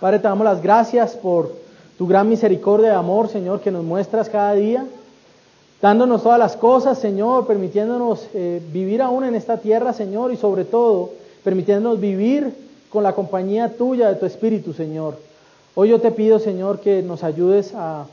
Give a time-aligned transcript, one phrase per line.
[0.00, 1.52] Padre, te damos las gracias por
[1.98, 4.86] tu gran misericordia y amor, Señor, que nos muestras cada día,
[5.82, 10.64] dándonos todas las cosas, Señor, permitiéndonos eh, vivir aún en esta tierra, Señor, y sobre
[10.64, 11.10] todo,
[11.44, 12.50] permitiéndonos vivir
[12.88, 15.18] con la compañía tuya de tu Espíritu, Señor.
[15.74, 18.06] Hoy yo te pido, Señor, que nos ayudes a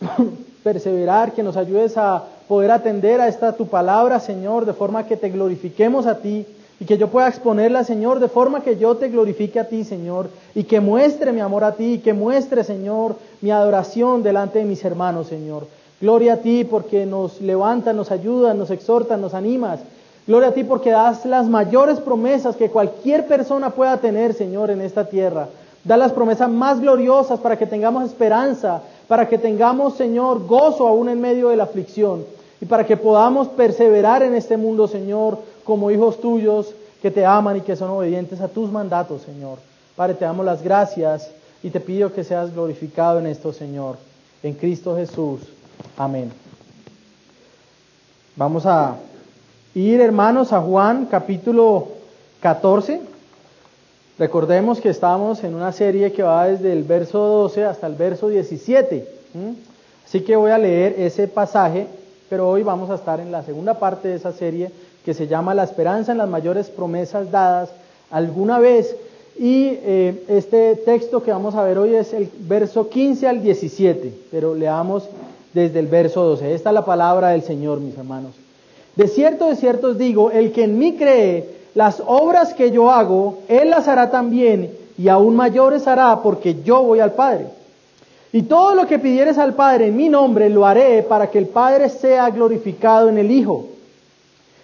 [0.64, 5.16] perseverar, que nos ayudes a poder atender a esta tu palabra, Señor, de forma que
[5.16, 6.44] te glorifiquemos a ti
[6.80, 10.28] y que yo pueda exponerla, Señor, de forma que yo te glorifique a ti, Señor,
[10.54, 14.64] y que muestre mi amor a ti, y que muestre, Señor, mi adoración delante de
[14.64, 15.66] mis hermanos, Señor.
[16.00, 19.78] Gloria a ti porque nos levantas, nos ayudas, nos exhortas, nos animas.
[20.26, 24.80] Gloria a ti porque das las mayores promesas que cualquier persona pueda tener, Señor, en
[24.80, 25.48] esta tierra.
[25.84, 31.08] Da las promesas más gloriosas para que tengamos esperanza, para que tengamos, Señor, gozo aún
[31.08, 32.24] en medio de la aflicción
[32.60, 37.56] y para que podamos perseverar en este mundo, Señor, como hijos tuyos que te aman
[37.56, 39.58] y que son obedientes a tus mandatos, Señor.
[39.96, 41.30] Padre, te damos las gracias
[41.62, 43.96] y te pido que seas glorificado en esto, Señor.
[44.42, 45.40] En Cristo Jesús.
[45.96, 46.32] Amén.
[48.36, 48.96] Vamos a
[49.74, 51.88] ir, hermanos, a Juan capítulo
[52.40, 53.00] 14.
[54.18, 58.28] Recordemos que estamos en una serie que va desde el verso 12 hasta el verso
[58.28, 59.06] 17.
[60.06, 61.86] Así que voy a leer ese pasaje,
[62.28, 64.70] pero hoy vamos a estar en la segunda parte de esa serie
[65.04, 67.70] que se llama La esperanza en las mayores promesas dadas
[68.10, 68.94] alguna vez.
[69.38, 74.12] Y eh, este texto que vamos a ver hoy es el verso 15 al 17,
[74.30, 75.04] pero leamos
[75.54, 76.54] desde el verso 12.
[76.54, 78.32] Esta es la palabra del Señor, mis hermanos.
[78.96, 82.90] De cierto, de cierto os digo, el que en mí cree, las obras que yo
[82.90, 87.46] hago, él las hará también, y aún mayores hará, porque yo voy al Padre.
[88.32, 91.46] Y todo lo que pidieres al Padre en mi nombre, lo haré para que el
[91.46, 93.66] Padre sea glorificado en el Hijo.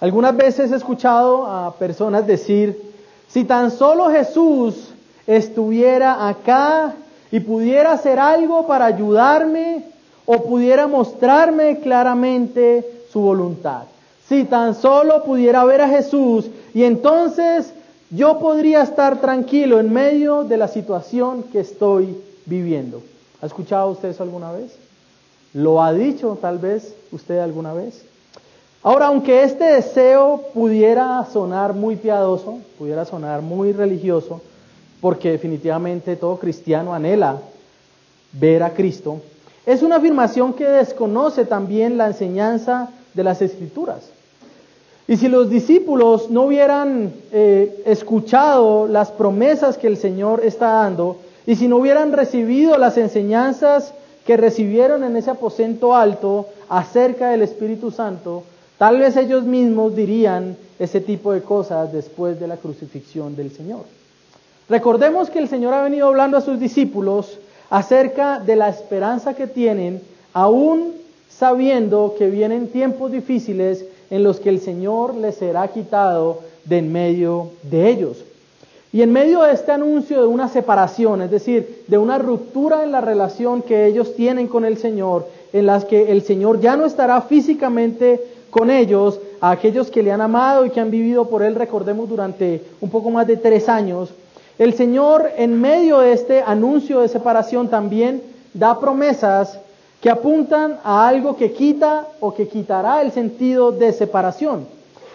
[0.00, 2.80] Algunas veces he escuchado a personas decir,
[3.28, 4.92] si tan solo Jesús
[5.26, 6.94] estuviera acá
[7.30, 9.84] y pudiera hacer algo para ayudarme
[10.26, 13.84] o pudiera mostrarme claramente su voluntad.
[14.28, 17.72] Si tan solo pudiera ver a Jesús y entonces
[18.10, 23.02] yo podría estar tranquilo en medio de la situación que estoy viviendo.
[23.40, 24.76] ¿Ha escuchado usted eso alguna vez?
[25.54, 28.04] ¿Lo ha dicho tal vez usted alguna vez?
[28.86, 34.40] Ahora, aunque este deseo pudiera sonar muy piadoso, pudiera sonar muy religioso,
[35.00, 37.40] porque definitivamente todo cristiano anhela
[38.30, 39.20] ver a Cristo,
[39.66, 44.08] es una afirmación que desconoce también la enseñanza de las escrituras.
[45.08, 51.16] Y si los discípulos no hubieran eh, escuchado las promesas que el Señor está dando,
[51.44, 53.92] y si no hubieran recibido las enseñanzas
[54.24, 58.44] que recibieron en ese aposento alto acerca del Espíritu Santo,
[58.78, 63.84] Tal vez ellos mismos dirían ese tipo de cosas después de la crucifixión del Señor.
[64.68, 67.38] Recordemos que el Señor ha venido hablando a sus discípulos
[67.70, 70.92] acerca de la esperanza que tienen, aún
[71.30, 76.92] sabiendo que vienen tiempos difíciles en los que el Señor les será quitado de en
[76.92, 78.18] medio de ellos.
[78.92, 82.92] Y en medio de este anuncio de una separación, es decir, de una ruptura en
[82.92, 86.86] la relación que ellos tienen con el Señor, en las que el Señor ya no
[86.86, 88.22] estará físicamente
[88.56, 92.08] con ellos, a aquellos que le han amado y que han vivido por Él, recordemos,
[92.08, 94.08] durante un poco más de tres años.
[94.58, 98.22] El Señor, en medio de este anuncio de separación, también
[98.54, 99.58] da promesas
[100.00, 104.66] que apuntan a algo que quita o que quitará el sentido de separación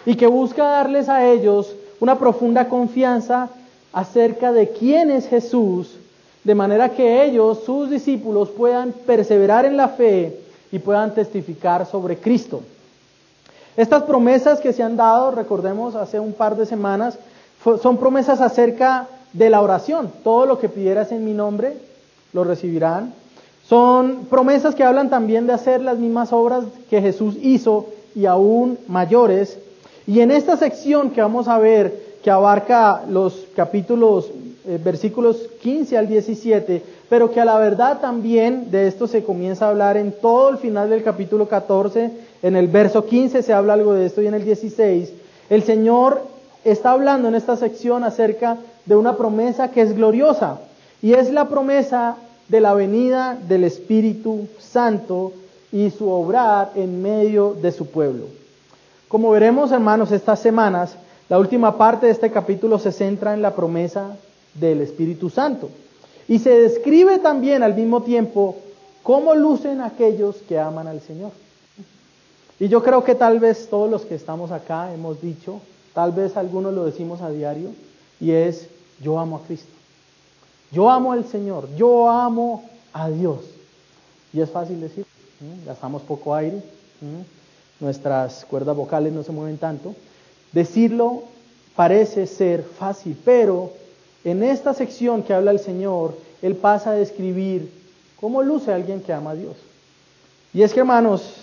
[0.06, 3.48] y que busca darles a ellos una profunda confianza
[3.92, 5.96] acerca de quién es Jesús,
[6.44, 10.38] de manera que ellos, sus discípulos, puedan perseverar en la fe
[10.70, 12.62] y puedan testificar sobre Cristo.
[13.76, 17.18] Estas promesas que se han dado, recordemos hace un par de semanas,
[17.82, 20.12] son promesas acerca de la oración.
[20.22, 21.76] Todo lo que pidieras en mi nombre,
[22.32, 23.14] lo recibirán.
[23.66, 28.78] Son promesas que hablan también de hacer las mismas obras que Jesús hizo y aún
[28.88, 29.58] mayores.
[30.06, 34.30] Y en esta sección que vamos a ver, que abarca los capítulos,
[34.66, 39.66] eh, versículos 15 al 17, pero que a la verdad también de esto se comienza
[39.66, 42.10] a hablar en todo el final del capítulo 14
[42.42, 45.12] en el verso 15 se habla algo de esto y en el 16
[45.48, 46.22] el Señor
[46.64, 50.60] está hablando en esta sección acerca de una promesa que es gloriosa.
[51.00, 52.16] Y es la promesa
[52.48, 55.32] de la venida del Espíritu Santo
[55.72, 58.26] y su obrar en medio de su pueblo.
[59.08, 60.96] Como veremos, hermanos, estas semanas,
[61.28, 64.16] la última parte de este capítulo se centra en la promesa
[64.54, 65.70] del Espíritu Santo.
[66.28, 68.56] Y se describe también al mismo tiempo
[69.02, 71.32] cómo lucen aquellos que aman al Señor.
[72.62, 75.60] Y yo creo que tal vez todos los que estamos acá hemos dicho,
[75.94, 77.70] tal vez algunos lo decimos a diario,
[78.20, 78.68] y es,
[79.00, 79.72] yo amo a Cristo.
[80.70, 82.62] Yo amo al Señor, yo amo
[82.92, 83.40] a Dios.
[84.32, 85.04] Y es fácil decir,
[85.66, 86.62] gastamos poco aire,
[87.80, 89.96] nuestras cuerdas vocales no se mueven tanto.
[90.52, 91.24] Decirlo
[91.74, 93.72] parece ser fácil, pero
[94.22, 97.72] en esta sección que habla el Señor, Él pasa a describir
[98.20, 99.56] cómo luce alguien que ama a Dios.
[100.54, 101.41] Y es que, hermanos,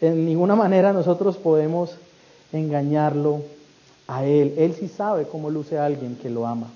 [0.00, 1.96] en ninguna manera nosotros podemos
[2.52, 3.40] engañarlo
[4.08, 4.54] a Él.
[4.56, 6.68] Él sí sabe cómo luce alguien que lo ama.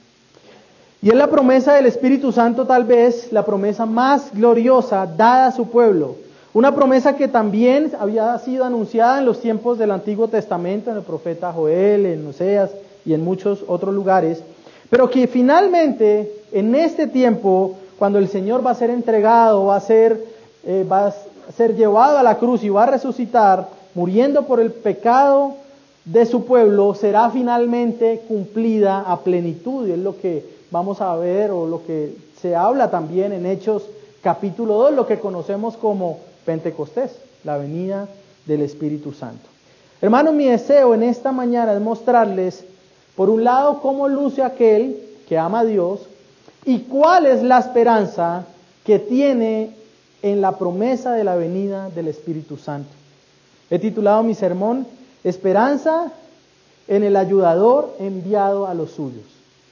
[1.03, 5.53] Y es la promesa del Espíritu Santo tal vez la promesa más gloriosa dada a
[5.53, 6.17] su pueblo.
[6.55, 11.03] Una promesa que también había sido anunciada en los tiempos del Antiguo Testamento, en el
[11.03, 12.71] profeta Joel, en Oseas
[13.05, 14.43] y en muchos otros lugares,
[14.89, 19.81] pero que finalmente en este tiempo, cuando el Señor va a ser entregado, va a
[19.81, 20.25] ser,
[20.65, 21.15] eh, va a
[21.57, 25.55] ser llevado a la cruz y va a resucitar, muriendo por el pecado
[26.05, 29.87] de su pueblo, será finalmente cumplida a plenitud.
[29.89, 33.85] Y es lo que vamos a ver o lo que se habla también en Hechos
[34.23, 37.13] capítulo 2, lo que conocemos como Pentecostés,
[37.45, 38.09] la venida
[38.47, 39.49] del Espíritu Santo.
[40.01, 42.65] Hermanos, mi deseo en esta mañana es mostrarles,
[43.17, 44.99] por un lado, cómo luce aquel
[45.29, 46.01] que ama a Dios
[46.65, 48.45] y cuál es la esperanza
[48.85, 49.71] que tiene
[50.25, 52.89] en la promesa de la venida del Espíritu Santo.
[53.71, 54.87] He titulado mi sermón
[55.23, 56.13] Esperanza
[56.89, 59.25] en el ayudador enviado a los suyos.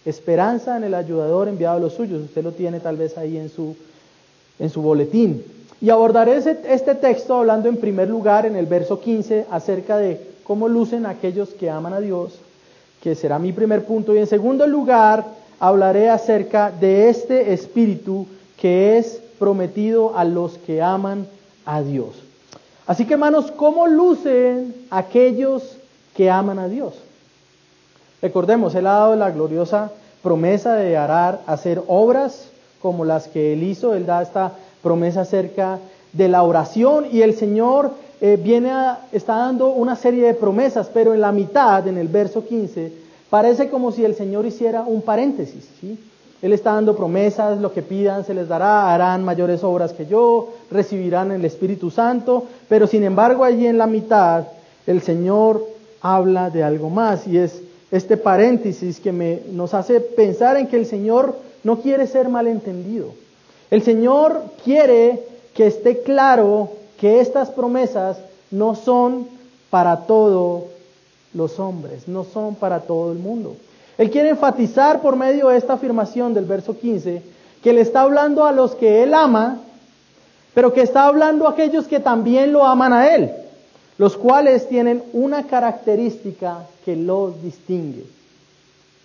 [0.04, 2.22] Esperanza en el ayudador enviado a los suyos.
[2.22, 3.74] Usted lo tiene tal vez ahí en su,
[4.58, 5.42] en su boletín.
[5.80, 10.68] Y abordaré este texto hablando en primer lugar en el verso 15 acerca de cómo
[10.68, 12.34] lucen aquellos que aman a Dios,
[13.02, 14.14] que será mi primer punto.
[14.14, 15.24] Y en segundo lugar
[15.58, 18.26] hablaré acerca de este espíritu
[18.58, 21.26] que es prometido a los que aman
[21.66, 22.14] a Dios.
[22.86, 25.78] Así que hermanos, ¿cómo lucen aquellos
[26.14, 26.94] que aman a Dios?
[28.22, 29.90] Recordemos, Él ha dado la gloriosa
[30.22, 32.50] promesa de arar, hacer obras
[32.80, 33.96] como las que Él hizo.
[33.96, 35.80] Él da esta promesa acerca
[36.12, 37.90] de la oración y el Señor
[38.20, 42.06] eh, viene a, está dando una serie de promesas, pero en la mitad, en el
[42.06, 42.92] verso 15,
[43.28, 45.68] parece como si el Señor hiciera un paréntesis.
[45.80, 45.98] ¿sí?
[46.42, 50.48] Él está dando promesas, lo que pidan se les dará, harán mayores obras que yo,
[50.72, 54.44] recibirán el Espíritu Santo, pero sin embargo allí en la mitad
[54.88, 55.64] el Señor
[56.00, 57.62] habla de algo más y es
[57.92, 63.14] este paréntesis que me, nos hace pensar en que el Señor no quiere ser malentendido.
[63.70, 65.20] El Señor quiere
[65.54, 68.18] que esté claro que estas promesas
[68.50, 69.28] no son
[69.70, 70.64] para todos
[71.34, 73.56] los hombres, no son para todo el mundo.
[74.02, 77.22] Él quiere enfatizar por medio de esta afirmación del verso 15
[77.62, 79.58] que le está hablando a los que Él ama,
[80.54, 83.30] pero que está hablando a aquellos que también lo aman a Él
[84.02, 88.04] los cuales tienen una característica que los distingue,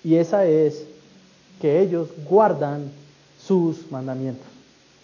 [0.03, 0.85] y esa es
[1.61, 2.89] que ellos guardan
[3.39, 4.47] sus mandamientos.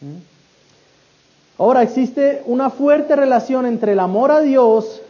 [0.01, 1.62] ¿Mm?
[1.62, 5.02] Ahora existe una fuerte relación entre el amor a Dios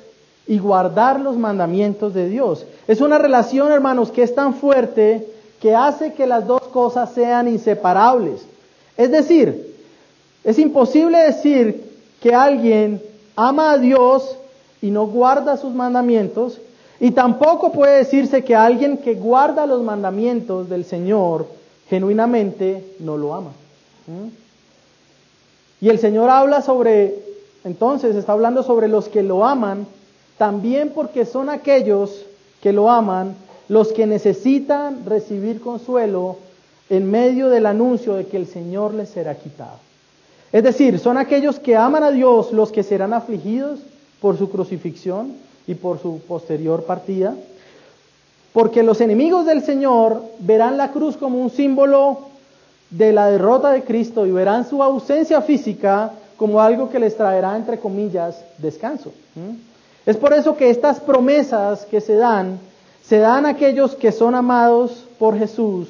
[0.47, 2.65] y guardar los mandamientos de Dios.
[2.87, 5.27] Es una relación, hermanos, que es tan fuerte
[5.61, 8.45] que hace que las dos cosas sean inseparables.
[8.97, 9.75] Es decir,
[10.43, 13.01] es imposible decir que alguien
[13.35, 14.37] ama a Dios
[14.81, 16.59] y no guarda sus mandamientos,
[16.99, 21.47] y tampoco puede decirse que alguien que guarda los mandamientos del Señor
[21.89, 23.51] genuinamente no lo ama.
[24.07, 25.85] ¿Mm?
[25.85, 27.15] Y el Señor habla sobre,
[27.65, 29.85] entonces está hablando sobre los que lo aman,
[30.37, 32.25] también porque son aquellos
[32.61, 33.35] que lo aman
[33.69, 36.37] los que necesitan recibir consuelo
[36.89, 39.77] en medio del anuncio de que el Señor les será quitado.
[40.51, 43.79] Es decir, son aquellos que aman a Dios los que serán afligidos
[44.21, 45.33] por su crucifixión
[45.65, 47.33] y por su posterior partida,
[48.51, 52.19] porque los enemigos del Señor verán la cruz como un símbolo
[52.91, 57.55] de la derrota de Cristo y verán su ausencia física como algo que les traerá,
[57.57, 59.11] entre comillas, descanso.
[60.05, 62.59] Es por eso que estas promesas que se dan,
[63.03, 65.87] se dan a aquellos que son amados por Jesús,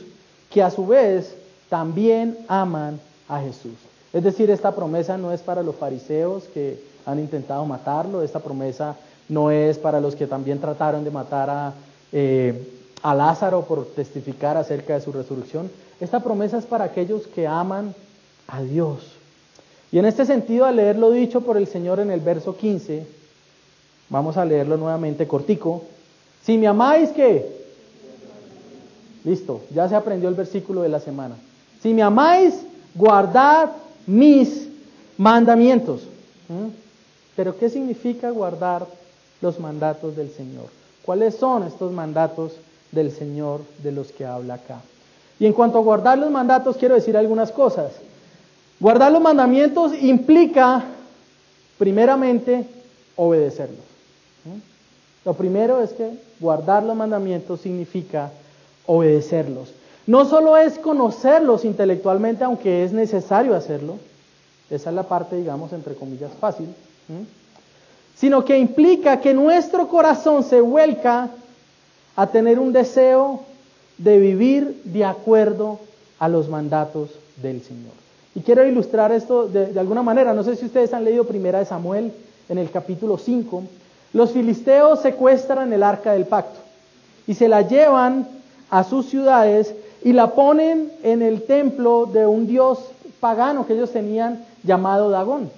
[0.49, 1.35] que a su vez
[1.69, 3.73] también aman a Jesús.
[4.13, 8.21] Es decir, esta promesa no es para los fariseos que han intentado matarlo.
[8.21, 8.95] Esta promesa
[9.27, 11.73] no es para los que también trataron de matar a,
[12.11, 12.69] eh,
[13.01, 15.71] a Lázaro por testificar acerca de su resurrección.
[15.99, 17.95] esta promesa es para aquellos que aman
[18.47, 18.99] a Dios.
[19.91, 23.05] Y en este sentido, al leer lo dicho por el Señor en el verso 15,
[24.13, 25.81] vamos a leerlo nuevamente cortico.
[26.43, 27.63] Si me amáis, ¿qué?
[29.23, 31.35] Listo, ya se aprendió el versículo de la semana.
[31.81, 32.53] Si me amáis,
[32.93, 33.71] guardad
[34.05, 34.69] mis
[35.17, 36.03] mandamientos.
[36.47, 36.67] ¿Mm?
[37.35, 38.85] Pero ¿qué significa guardar
[39.41, 40.67] los mandatos del Señor?
[41.03, 42.51] ¿Cuáles son estos mandatos
[42.91, 44.81] del Señor de los que habla acá?
[45.39, 47.93] Y en cuanto a guardar los mandatos, quiero decir algunas cosas.
[48.79, 50.83] Guardar los mandamientos implica,
[51.79, 52.67] primeramente,
[53.15, 53.92] obedecerlos.
[54.45, 54.73] ¿Mm?
[55.25, 58.31] Lo primero es que guardar los mandamientos significa
[58.85, 59.73] obedecerlos.
[60.05, 63.97] No solo es conocerlos intelectualmente, aunque es necesario hacerlo,
[64.69, 66.67] esa es la parte, digamos, entre comillas, fácil,
[68.15, 71.29] sino que implica que nuestro corazón se vuelca
[72.15, 73.41] a tener un deseo
[73.97, 75.79] de vivir de acuerdo
[76.19, 77.93] a los mandatos del Señor.
[78.35, 80.33] Y quiero ilustrar esto de, alguna manera.
[80.33, 82.11] No sé si ustedes han leído Primera de Samuel
[82.49, 83.63] en el capítulo 5.
[84.13, 86.59] Los filisteos secuestran el arca del pacto
[87.25, 88.27] y se la llevan
[88.69, 92.79] a sus ciudades y la ponen en el templo de un dios
[93.19, 95.49] pagano que ellos tenían llamado Dagón.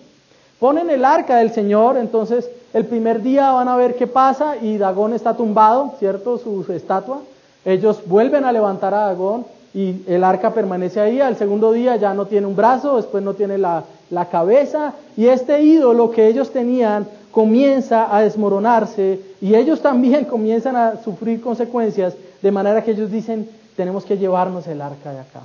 [0.59, 4.77] Ponen el arca del Señor, entonces el primer día van a ver qué pasa y
[4.77, 6.37] Dagón está tumbado, ¿cierto?
[6.37, 7.19] Su estatua.
[7.65, 11.19] Ellos vuelven a levantar a Dagón y el arca permanece ahí.
[11.19, 15.27] Al segundo día ya no tiene un brazo, después no tiene la, la cabeza y
[15.27, 22.13] este ídolo que ellos tenían comienza a desmoronarse y ellos también comienzan a sufrir consecuencias
[22.41, 25.41] de manera que ellos dicen, tenemos que llevarnos el arca de acá.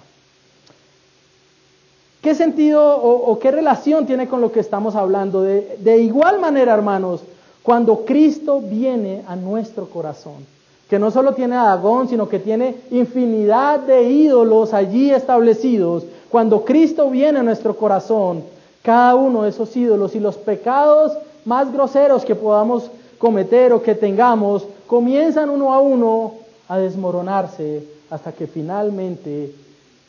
[2.23, 5.43] ¿Qué sentido o, qué relación tiene con lo que estamos hablando?
[5.43, 7.23] De, de igual manera, hermanos,
[7.63, 10.47] cuando Cristo viene a nuestro corazón,
[10.89, 16.05] que no solo tiene a Dagón, sino que tiene infinidad de ídolos allí establecidos.
[16.29, 18.45] Cuando Cristo viene a nuestro corazón,
[18.83, 23.95] cada uno de esos ídolos y los pecados más groseros que podamos cometer o que
[23.95, 26.35] tengamos, comienzan uno a uno
[26.69, 29.53] a desmoronarse hasta que finalmente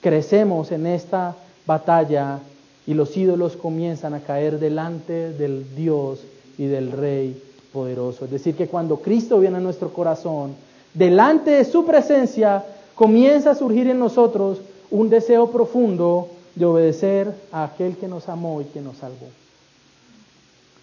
[0.02, 1.36] crecemos en esta
[1.66, 2.40] batalla
[2.88, 6.20] y los ídolos comienzan a caer delante del Dios
[6.58, 8.26] y del Rey poderoso.
[8.26, 10.56] Es decir, que cuando Cristo viene a nuestro corazón,
[10.94, 12.64] delante de su presencia
[12.96, 14.60] comienza a surgir en nosotros
[14.90, 19.28] un deseo profundo de obedecer a aquel que nos amó y que nos salvó.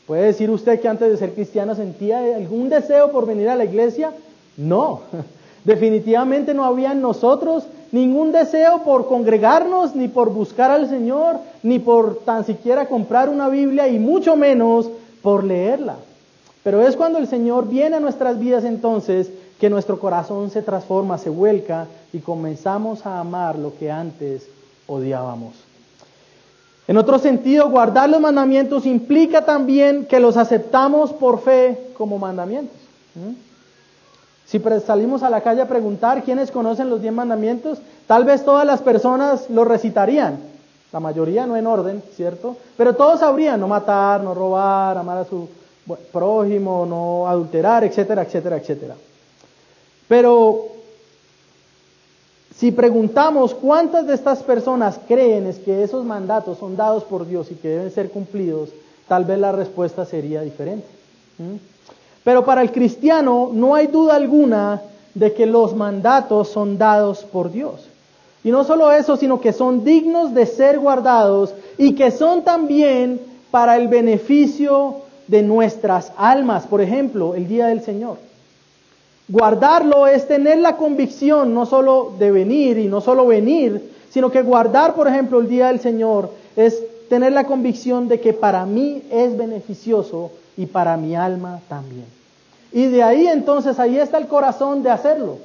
[0.09, 3.67] ¿Puede decir usted que antes de ser cristiano sentía algún deseo por venir a la
[3.67, 4.11] iglesia?
[4.57, 5.03] No,
[5.65, 11.79] definitivamente no había en nosotros ningún deseo por congregarnos, ni por buscar al Señor, ni
[11.79, 14.89] por tan siquiera comprar una Biblia y mucho menos
[15.21, 15.97] por leerla.
[16.65, 21.19] Pero es cuando el Señor viene a nuestras vidas entonces que nuestro corazón se transforma,
[21.19, 24.49] se vuelca y comenzamos a amar lo que antes
[24.87, 25.68] odiábamos.
[26.89, 32.77] En otro sentido, guardar los mandamientos implica también que los aceptamos por fe como mandamientos.
[34.47, 38.67] Si salimos a la calle a preguntar quiénes conocen los diez mandamientos, tal vez todas
[38.67, 40.39] las personas los recitarían.
[40.91, 42.57] La mayoría no en orden, ¿cierto?
[42.79, 45.47] Pero todos sabrían no matar, no robar, amar a su
[46.11, 48.95] prójimo, no adulterar, etcétera, etcétera, etcétera.
[50.09, 50.78] Pero
[52.59, 57.53] si preguntamos cuántas de estas personas creen es que esos mandatos son dados por Dios
[57.53, 58.71] y que deben ser cumplidos,
[59.07, 60.87] tal vez la respuesta sería diferente.
[62.25, 64.83] Pero para el cristiano no hay duda alguna
[65.15, 67.87] de que los mandatos son dados por Dios.
[68.43, 73.21] Y no solo eso, sino que son dignos de ser guardados y que son también
[73.53, 74.97] para el beneficio
[75.29, 76.67] de nuestras almas.
[76.67, 78.28] Por ejemplo, el día del Señor.
[79.29, 84.43] Guardarlo es tener la convicción no solo de venir y no solo venir, sino que
[84.43, 89.03] guardar, por ejemplo, el día del Señor es tener la convicción de que para mí
[89.11, 92.07] es beneficioso y para mi alma también.
[92.73, 95.39] Y de ahí entonces, ahí está el corazón de hacerlo.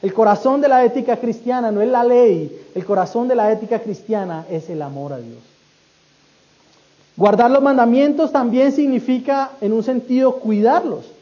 [0.00, 3.80] El corazón de la ética cristiana no es la ley, el corazón de la ética
[3.80, 5.38] cristiana es el amor a Dios.
[7.16, 11.17] Guardar los mandamientos también significa, en un sentido, cuidarlos.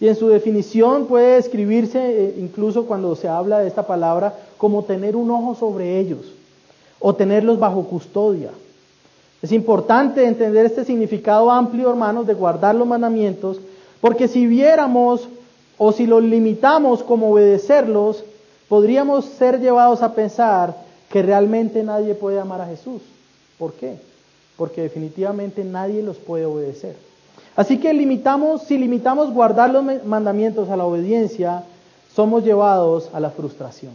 [0.00, 4.84] Y en su definición puede escribirse, eh, incluso cuando se habla de esta palabra, como
[4.84, 6.20] tener un ojo sobre ellos
[7.00, 8.50] o tenerlos bajo custodia.
[9.42, 13.58] Es importante entender este significado amplio, hermanos, de guardar los mandamientos,
[14.00, 15.28] porque si viéramos
[15.78, 18.24] o si los limitamos como obedecerlos,
[18.68, 20.76] podríamos ser llevados a pensar
[21.10, 23.02] que realmente nadie puede amar a Jesús.
[23.58, 23.96] ¿Por qué?
[24.56, 26.96] Porque definitivamente nadie los puede obedecer.
[27.56, 31.64] Así que limitamos, si limitamos guardar los mandamientos a la obediencia,
[32.14, 33.92] somos llevados a la frustración.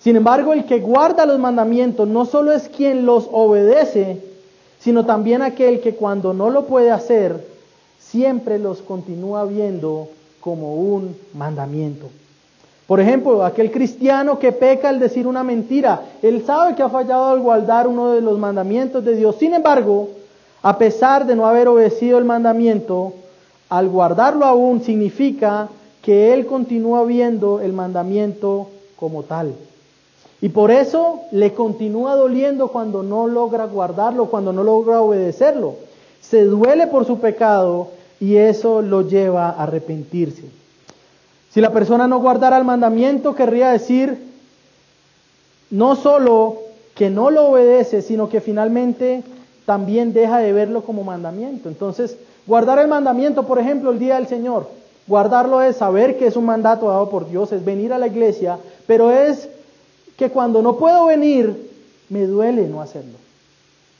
[0.00, 4.20] Sin embargo, el que guarda los mandamientos no solo es quien los obedece,
[4.78, 7.44] sino también aquel que cuando no lo puede hacer,
[7.98, 10.08] siempre los continúa viendo
[10.40, 12.06] como un mandamiento.
[12.86, 17.28] Por ejemplo, aquel cristiano que peca al decir una mentira, él sabe que ha fallado
[17.28, 19.36] al guardar uno de los mandamientos de Dios.
[19.36, 20.10] Sin embargo,
[20.64, 23.12] a pesar de no haber obedecido el mandamiento,
[23.68, 25.68] al guardarlo aún significa
[26.00, 29.54] que él continúa viendo el mandamiento como tal.
[30.40, 35.74] Y por eso le continúa doliendo cuando no logra guardarlo, cuando no logra obedecerlo.
[36.22, 40.44] Se duele por su pecado y eso lo lleva a arrepentirse.
[41.50, 44.18] Si la persona no guardara el mandamiento, querría decir
[45.68, 46.56] no solo
[46.94, 49.22] que no lo obedece, sino que finalmente
[49.66, 51.68] también deja de verlo como mandamiento.
[51.68, 52.16] Entonces,
[52.46, 54.68] guardar el mandamiento, por ejemplo, el día del Señor,
[55.06, 58.58] guardarlo es saber que es un mandato dado por Dios, es venir a la iglesia,
[58.86, 59.48] pero es
[60.16, 61.70] que cuando no puedo venir,
[62.08, 63.18] me duele no hacerlo.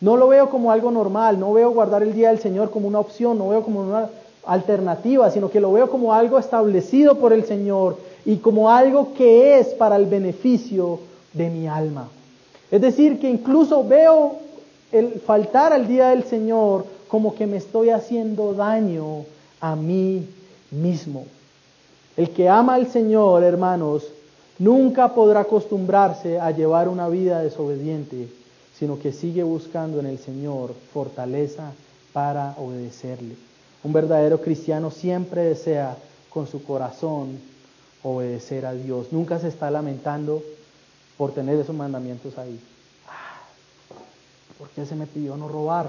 [0.00, 3.00] No lo veo como algo normal, no veo guardar el día del Señor como una
[3.00, 4.10] opción, no veo como una
[4.44, 9.58] alternativa, sino que lo veo como algo establecido por el Señor y como algo que
[9.58, 11.00] es para el beneficio
[11.32, 12.08] de mi alma.
[12.70, 14.43] Es decir, que incluso veo
[14.94, 19.24] el faltar al día del Señor como que me estoy haciendo daño
[19.60, 20.28] a mí
[20.70, 21.26] mismo.
[22.16, 24.04] El que ama al Señor, hermanos,
[24.56, 28.28] nunca podrá acostumbrarse a llevar una vida desobediente,
[28.78, 31.72] sino que sigue buscando en el Señor fortaleza
[32.12, 33.34] para obedecerle.
[33.82, 35.96] Un verdadero cristiano siempre desea
[36.30, 37.40] con su corazón
[38.04, 39.08] obedecer a Dios.
[39.10, 40.40] Nunca se está lamentando
[41.16, 42.60] por tener esos mandamientos ahí.
[44.54, 45.88] Ah, ¿Por qué se me pidió no robar?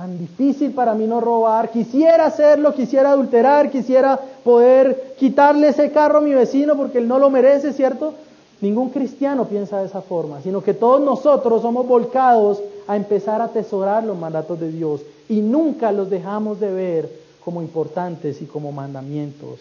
[0.00, 6.18] tan difícil para mí no robar, quisiera hacerlo, quisiera adulterar, quisiera poder quitarle ese carro
[6.18, 8.14] a mi vecino porque él no lo merece, ¿cierto?
[8.60, 13.44] Ningún cristiano piensa de esa forma, sino que todos nosotros somos volcados a empezar a
[13.44, 18.70] atesorar los mandatos de Dios y nunca los dejamos de ver como importantes y como
[18.70, 19.60] mandamientos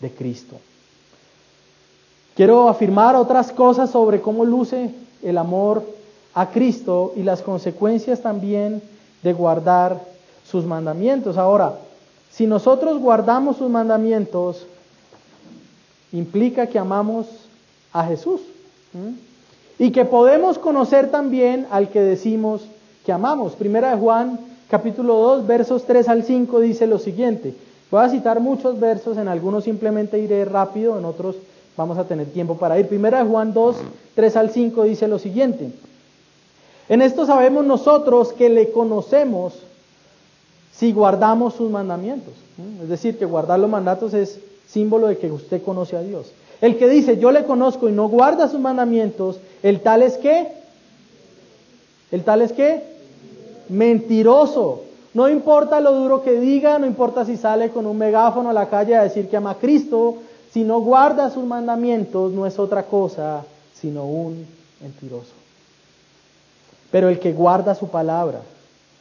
[0.00, 0.56] de Cristo.
[2.36, 4.90] Quiero afirmar otras cosas sobre cómo luce
[5.22, 5.84] el amor
[6.34, 8.82] a Cristo y las consecuencias también
[9.22, 10.00] de guardar
[10.48, 11.38] sus mandamientos.
[11.38, 11.78] Ahora,
[12.30, 14.66] si nosotros guardamos sus mandamientos,
[16.12, 17.26] implica que amamos
[17.92, 18.40] a Jesús.
[19.78, 22.62] Y que podemos conocer también al que decimos
[23.04, 23.54] que amamos.
[23.54, 27.54] Primera de Juan, capítulo 2, versos 3 al 5, dice lo siguiente.
[27.90, 31.36] Voy a citar muchos versos, en algunos simplemente iré rápido, en otros
[31.76, 32.88] vamos a tener tiempo para ir.
[32.88, 33.76] Primera de Juan 2,
[34.14, 35.72] 3 al 5 dice lo siguiente.
[36.88, 39.54] En esto sabemos nosotros que le conocemos
[40.72, 42.34] si guardamos sus mandamientos.
[42.82, 46.32] Es decir, que guardar los mandatos es símbolo de que usted conoce a Dios.
[46.60, 50.48] El que dice yo le conozco y no guarda sus mandamientos, el tal es que,
[52.10, 52.82] el tal es que,
[53.68, 54.82] mentiroso.
[55.14, 58.68] No importa lo duro que diga, no importa si sale con un megáfono a la
[58.68, 60.16] calle a decir que ama a Cristo,
[60.52, 63.44] si no guarda sus mandamientos no es otra cosa
[63.74, 64.46] sino un
[64.80, 65.43] mentiroso
[66.94, 68.42] pero el que guarda su palabra.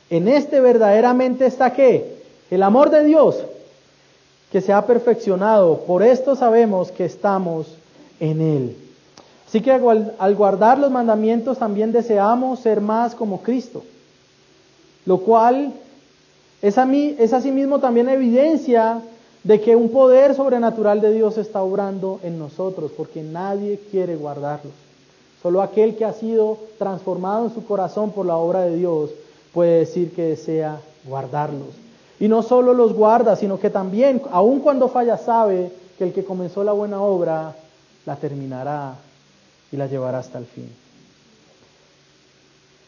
[0.09, 2.23] En este verdaderamente está qué?
[2.49, 3.37] El amor de Dios
[4.51, 5.81] que se ha perfeccionado.
[5.81, 7.67] Por esto sabemos que estamos
[8.19, 8.77] en Él.
[9.47, 13.83] Así que al guardar los mandamientos también deseamos ser más como Cristo,
[15.05, 15.71] lo cual
[16.63, 19.01] es, a mí, es asimismo también evidencia
[19.43, 24.82] de que un poder sobrenatural de Dios está obrando en nosotros, porque nadie quiere guardarlos.
[25.43, 29.09] Solo aquel que ha sido transformado en su corazón por la obra de Dios
[29.53, 31.67] puede decir que desea guardarlos.
[32.17, 36.23] Y no solo los guarda, sino que también, aun cuando falla, sabe que el que
[36.23, 37.55] comenzó la buena obra
[38.05, 38.95] la terminará
[39.69, 40.69] y la llevará hasta el fin.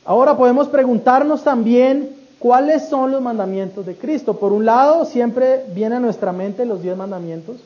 [0.06, 4.38] Ahora podemos preguntarnos también cuáles son los mandamientos de Cristo.
[4.38, 7.58] Por un lado, siempre viene a nuestra mente los diez mandamientos,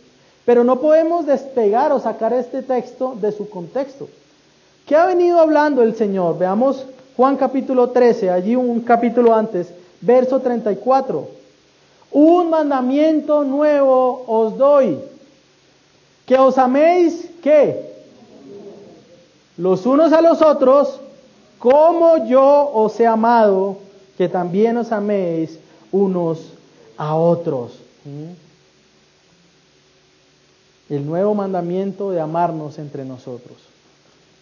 [0.46, 4.08] pero no podemos despegar o sacar este texto de su contexto.
[4.90, 6.40] ¿Qué ha venido hablando el Señor?
[6.40, 6.84] Veamos
[7.16, 9.72] Juan capítulo 13, allí un capítulo antes,
[10.02, 11.28] verso 34.
[12.10, 14.98] Un mandamiento nuevo os doy,
[16.26, 17.88] que os améis, ¿qué?
[19.58, 21.00] Los unos a los otros,
[21.60, 23.78] como yo os he amado,
[24.18, 25.60] que también os améis
[25.92, 26.40] unos
[26.98, 27.74] a otros.
[28.06, 28.32] ¿Mm?
[30.96, 33.70] El nuevo mandamiento de amarnos entre nosotros.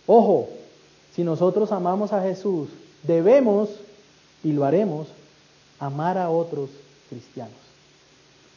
[0.08, 0.48] Ojo,
[1.14, 2.70] si nosotros amamos a Jesús,
[3.04, 3.70] debemos,
[4.44, 5.08] y lo haremos,
[5.80, 6.70] amar a otros
[7.10, 7.54] cristianos.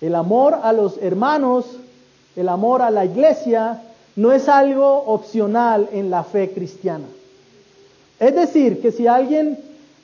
[0.01, 1.67] El amor a los hermanos,
[2.37, 3.83] el amor a la iglesia,
[4.17, 7.07] no es algo opcional en la fe cristiana.
[8.19, 9.59] Es decir, que si alguien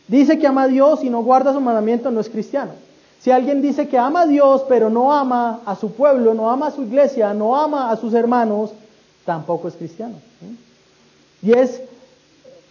[0.09, 2.73] dice que ama a Dios y no guarda su mandamiento, no es cristiano.
[3.21, 6.69] Si alguien dice que ama a Dios pero no ama a su pueblo, no ama
[6.69, 8.71] a su iglesia, no ama a sus hermanos,
[9.25, 10.15] tampoco es cristiano.
[11.43, 11.81] Y es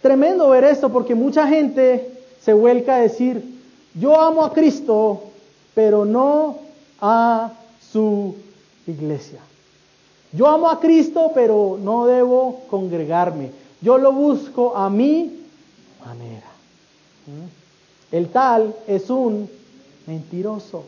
[0.02, 3.42] tremendo ver esto porque mucha gente se vuelca a decir,
[3.94, 5.22] yo amo a Cristo,
[5.74, 6.58] pero no
[7.00, 7.52] a
[7.92, 8.36] su
[8.86, 9.40] iglesia.
[10.32, 13.50] Yo amo a Cristo, pero no debo congregarme.
[13.80, 15.44] Yo lo busco a mi
[16.04, 16.46] manera.
[18.12, 19.48] El tal es un
[20.06, 20.84] mentiroso.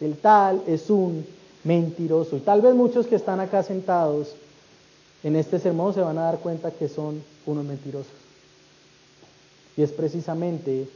[0.00, 1.24] El tal es un
[1.64, 2.36] mentiroso.
[2.36, 4.34] Y tal vez muchos que están acá sentados
[5.24, 8.12] en este sermón se van a dar cuenta que son unos mentirosos.
[9.76, 10.88] Y es precisamente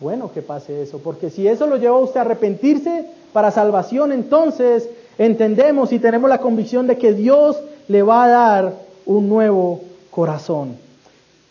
[0.00, 4.12] bueno que pase eso, porque si eso lo lleva a usted a arrepentirse para salvación,
[4.12, 8.74] entonces entendemos y tenemos la convicción de que Dios le va a dar
[9.06, 10.76] un nuevo corazón.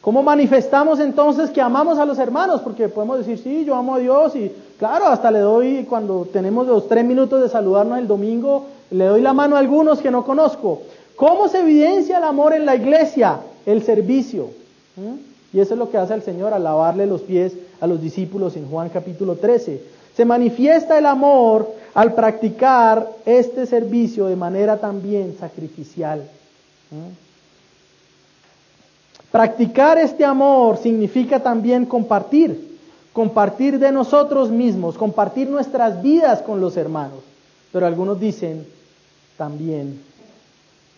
[0.01, 2.61] ¿Cómo manifestamos entonces que amamos a los hermanos?
[2.61, 6.65] Porque podemos decir, sí, yo amo a Dios y claro, hasta le doy, cuando tenemos
[6.65, 10.25] los tres minutos de saludarnos el domingo, le doy la mano a algunos que no
[10.25, 10.81] conozco.
[11.21, 13.41] ¿Cómo se evidencia el amor en la iglesia?
[13.67, 14.49] El servicio.
[14.95, 15.55] ¿Mm?
[15.55, 18.55] Y eso es lo que hace el Señor al lavarle los pies a los discípulos
[18.55, 19.83] en Juan capítulo 13.
[20.17, 26.27] Se manifiesta el amor al practicar este servicio de manera también sacrificial.
[29.31, 32.79] Practicar este amor significa también compartir,
[33.13, 37.19] compartir de nosotros mismos, compartir nuestras vidas con los hermanos.
[37.71, 38.65] Pero algunos dicen
[39.37, 40.01] también,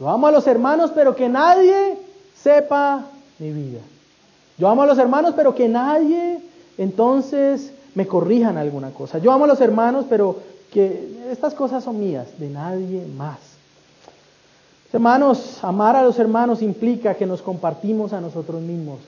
[0.03, 1.97] yo amo a los hermanos, pero que nadie
[2.35, 3.05] sepa
[3.39, 3.79] mi vida.
[4.57, 6.41] Yo amo a los hermanos, pero que nadie
[6.77, 9.19] entonces me corrijan alguna cosa.
[9.19, 10.39] Yo amo a los hermanos, pero
[10.73, 13.39] que estas cosas son mías, de nadie más.
[14.91, 18.99] Hermanos, amar a los hermanos implica que nos compartimos a nosotros mismos.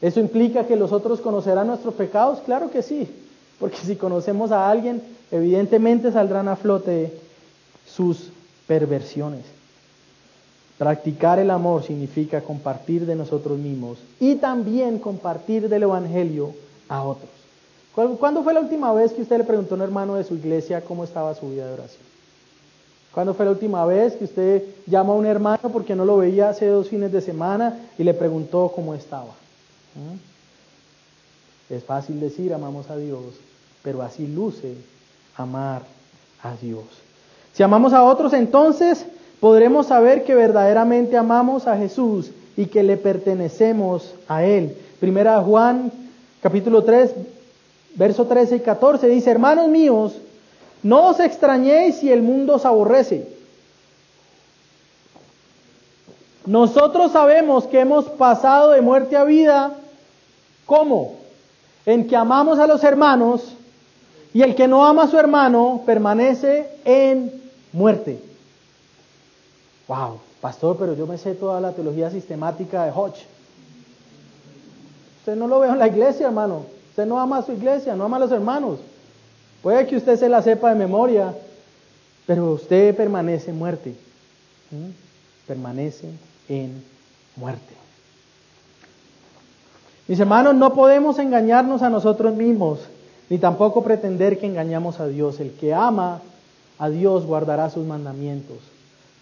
[0.00, 2.40] ¿Eso implica que los otros conocerán nuestros pecados?
[2.46, 3.06] Claro que sí,
[3.58, 7.12] porque si conocemos a alguien, evidentemente saldrán a flote
[7.86, 8.30] sus
[8.66, 9.59] perversiones.
[10.80, 16.54] Practicar el amor significa compartir de nosotros mismos y también compartir del Evangelio
[16.88, 17.28] a otros.
[17.94, 20.80] ¿Cuándo fue la última vez que usted le preguntó a un hermano de su iglesia
[20.80, 22.02] cómo estaba su vida de oración?
[23.12, 26.48] ¿Cuándo fue la última vez que usted llamó a un hermano porque no lo veía
[26.48, 29.34] hace dos fines de semana y le preguntó cómo estaba?
[29.94, 31.74] ¿Mm?
[31.74, 33.34] Es fácil decir amamos a Dios,
[33.82, 34.76] pero así luce
[35.36, 35.82] amar
[36.42, 36.86] a Dios.
[37.52, 39.04] Si amamos a otros, entonces
[39.40, 44.76] podremos saber que verdaderamente amamos a Jesús y que le pertenecemos a Él.
[45.00, 45.90] Primera Juan
[46.42, 47.10] capítulo 3,
[47.94, 50.14] verso 13 y 14 dice, hermanos míos,
[50.82, 53.26] no os extrañéis si el mundo os aborrece.
[56.46, 59.72] Nosotros sabemos que hemos pasado de muerte a vida.
[60.66, 61.14] ¿Cómo?
[61.84, 63.54] En que amamos a los hermanos
[64.32, 67.32] y el que no ama a su hermano permanece en
[67.72, 68.29] muerte.
[69.90, 73.26] Wow, pastor, pero yo me sé toda la teología sistemática de Hodge.
[75.18, 76.62] Usted no lo ve en la iglesia, hermano.
[76.90, 78.78] Usted no ama a su iglesia, no ama a los hermanos.
[79.64, 81.34] Puede que usted se la sepa de memoria,
[82.24, 83.96] pero usted permanece en muerte.
[85.48, 86.08] Permanece
[86.48, 86.84] en
[87.34, 87.74] muerte.
[90.06, 92.78] Mis hermanos, no podemos engañarnos a nosotros mismos,
[93.28, 95.40] ni tampoco pretender que engañamos a Dios.
[95.40, 96.20] El que ama
[96.78, 98.69] a Dios guardará sus mandamientos.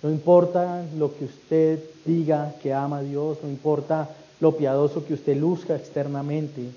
[0.03, 4.09] No importa lo que usted diga que ama a Dios, no importa
[4.41, 6.71] lo piadoso que usted luzca externamente,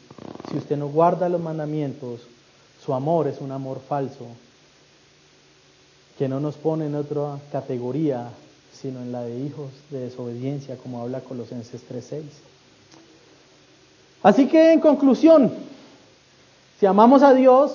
[0.50, 2.22] si usted no guarda los mandamientos,
[2.84, 4.26] su amor es un amor falso,
[6.18, 8.30] que no nos pone en otra categoría,
[8.74, 12.24] sino en la de hijos de desobediencia, como habla Colosenses 3.6.
[14.24, 15.52] Así que en conclusión,
[16.80, 17.74] si amamos a Dios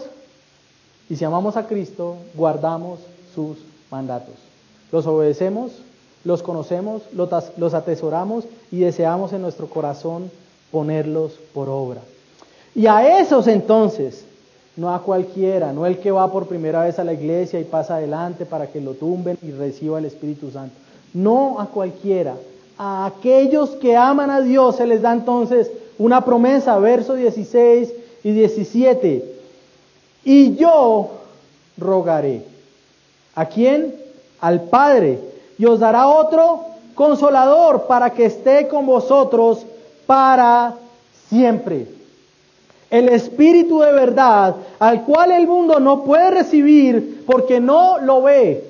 [1.08, 2.98] y si amamos a Cristo, guardamos
[3.34, 3.58] sus
[3.90, 4.34] mandatos.
[4.92, 5.72] Los obedecemos,
[6.24, 10.30] los conocemos, los atesoramos y deseamos en nuestro corazón
[10.70, 12.00] ponerlos por obra.
[12.74, 14.24] Y a esos entonces,
[14.76, 17.96] no a cualquiera, no el que va por primera vez a la iglesia y pasa
[17.96, 20.74] adelante para que lo tumben y reciba el Espíritu Santo.
[21.14, 22.34] No a cualquiera,
[22.76, 28.32] a aquellos que aman a Dios se les da entonces una promesa, verso 16 y
[28.32, 29.36] 17.
[30.24, 31.10] Y yo
[31.78, 32.42] rogaré.
[33.34, 33.94] ¿A quién?
[34.40, 35.18] Al Padre
[35.58, 39.66] y os dará otro consolador para que esté con vosotros
[40.06, 40.74] para
[41.28, 41.86] siempre.
[42.90, 48.64] El Espíritu de verdad, al cual el mundo no puede recibir porque no lo ve,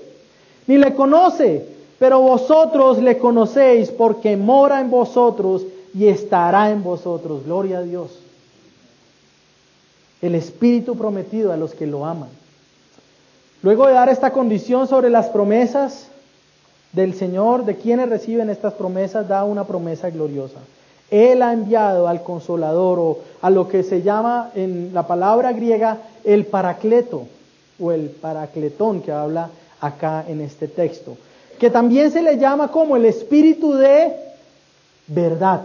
[0.66, 7.44] ni le conoce, Pero vosotros le conocéis porque mora en vosotros y estará en vosotros.
[7.46, 8.18] Gloria a Dios.
[10.20, 12.29] El Espíritu prometido a los que lo aman.
[13.66, 16.07] Luego de dar esta condición sobre las promesas
[16.92, 20.61] del Señor, de quienes reciben estas promesas, da una promesa gloriosa.
[21.11, 25.98] Él ha enviado al consolador o a lo que se llama en la palabra griega
[26.22, 27.24] el paracleto
[27.81, 29.50] o el paracletón que habla
[29.81, 31.16] acá en este texto,
[31.59, 34.12] que también se le llama como el espíritu de
[35.09, 35.62] verdad,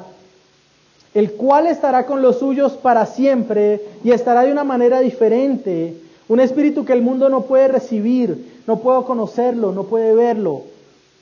[1.13, 5.93] el cual estará con los suyos para siempre y estará de una manera diferente,
[6.31, 10.61] un espíritu que el mundo no puede recibir, no puede conocerlo, no puede verlo.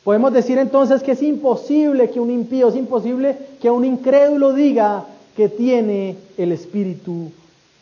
[0.04, 5.06] Podemos decir entonces que es imposible que un impío, es imposible que un incrédulo diga
[5.36, 7.32] que tiene el Espíritu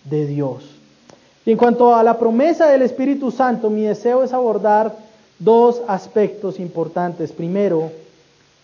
[0.06, 0.64] de Dios.
[1.46, 4.96] Y en cuanto a la promesa del Espíritu Santo, mi deseo es abordar
[5.38, 7.34] dos aspectos importantes.
[7.34, 7.92] Primero,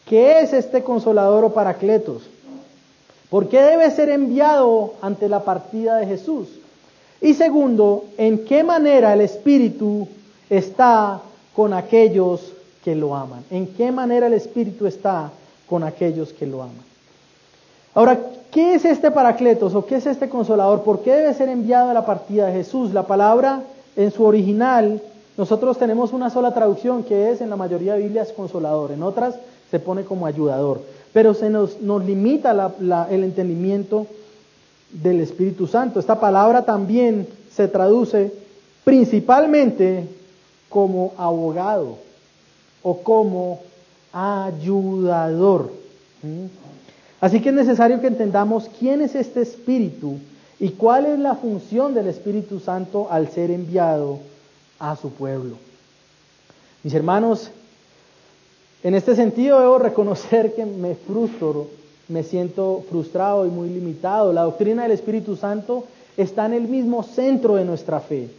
[0.08, 2.30] ¿qué es este consolador o paracletos?
[3.30, 6.63] ¿Por qué debe ser enviado ante la partida de Jesús?
[7.24, 10.10] Y segundo, ¿en qué manera el Espíritu
[10.50, 11.22] está
[11.56, 12.52] con aquellos
[12.84, 13.46] que lo aman?
[13.50, 15.32] ¿En qué manera el Espíritu está
[15.70, 16.84] con aquellos que lo aman?
[17.94, 18.20] Ahora,
[18.52, 20.84] ¿qué es este Paracletos o qué es este consolador?
[20.84, 22.94] ¿Por qué debe ser enviado a la partida de Jesús?
[22.94, 23.62] La palabra
[23.96, 25.02] en su original,
[25.38, 29.36] nosotros tenemos una sola traducción que es en la mayoría de Biblias consolador, en otras
[29.72, 30.82] se pone como ayudador,
[31.14, 32.74] pero se nos, nos limita
[33.10, 34.08] el entendimiento
[34.94, 36.00] del Espíritu Santo.
[36.00, 38.32] Esta palabra también se traduce
[38.84, 40.08] principalmente
[40.70, 41.98] como abogado
[42.82, 43.62] o como
[44.12, 45.72] ayudador.
[47.20, 50.18] Así que es necesario que entendamos quién es este Espíritu
[50.60, 54.20] y cuál es la función del Espíritu Santo al ser enviado
[54.80, 55.58] a su pueblo.
[56.84, 57.50] Mis hermanos,
[58.84, 61.68] en este sentido debo reconocer que me frustro,
[62.08, 64.34] me siento frustrado y muy limitado.
[64.34, 65.86] La doctrina del Espíritu Santo
[66.18, 68.30] está en el mismo centro de nuestra fe.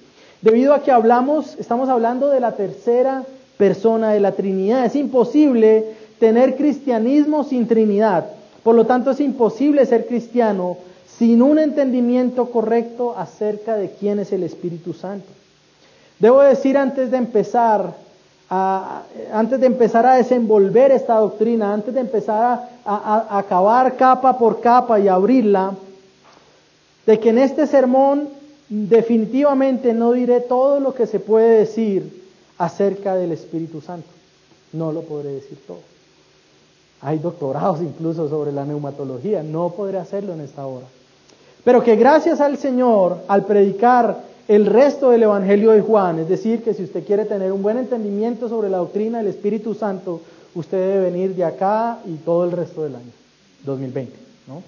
[0.43, 3.25] Debido a que hablamos, estamos hablando de la tercera
[3.57, 4.85] persona de la Trinidad.
[4.85, 8.27] Es imposible tener cristianismo sin Trinidad.
[8.63, 10.77] Por lo tanto, es imposible ser cristiano
[11.19, 15.27] sin un entendimiento correcto acerca de quién es el Espíritu Santo.
[16.19, 17.95] Debo decir antes de empezar
[18.51, 24.39] a, antes de empezar a desenvolver esta doctrina, antes de empezar a, a acabar capa
[24.39, 25.75] por capa y abrirla,
[27.07, 28.29] de que en este sermón
[28.69, 32.25] definitivamente no diré todo lo que se puede decir
[32.59, 34.09] acerca del Espíritu Santo.
[34.73, 35.79] No lo podré decir todo.
[37.01, 39.43] Hay doctorados incluso sobre la neumatología.
[39.43, 40.87] No podré hacerlo en esta hora.
[41.63, 46.63] Pero que gracias al Señor, al predicar el resto del Evangelio de Juan, es decir,
[46.63, 50.21] que si usted quiere tener un buen entendimiento sobre la doctrina del Espíritu Santo,
[50.55, 53.13] usted debe venir de acá y todo el resto del año,
[53.65, 54.13] 2020,
[54.47, 54.63] ¿no?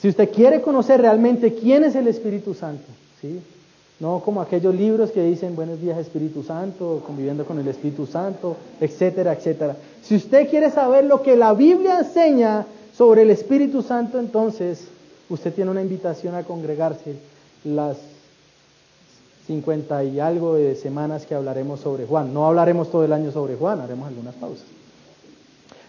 [0.00, 2.84] Si usted quiere conocer realmente quién es el Espíritu Santo,
[4.00, 8.56] no como aquellos libros que dicen buenos días Espíritu Santo, conviviendo con el Espíritu Santo,
[8.80, 9.76] etcétera, etcétera.
[10.02, 14.88] Si usted quiere saber lo que la Biblia enseña sobre el Espíritu Santo, entonces
[15.28, 17.14] usted tiene una invitación a congregarse
[17.64, 17.96] las
[19.46, 22.32] 50 y algo de semanas que hablaremos sobre Juan.
[22.32, 24.66] No hablaremos todo el año sobre Juan, haremos algunas pausas.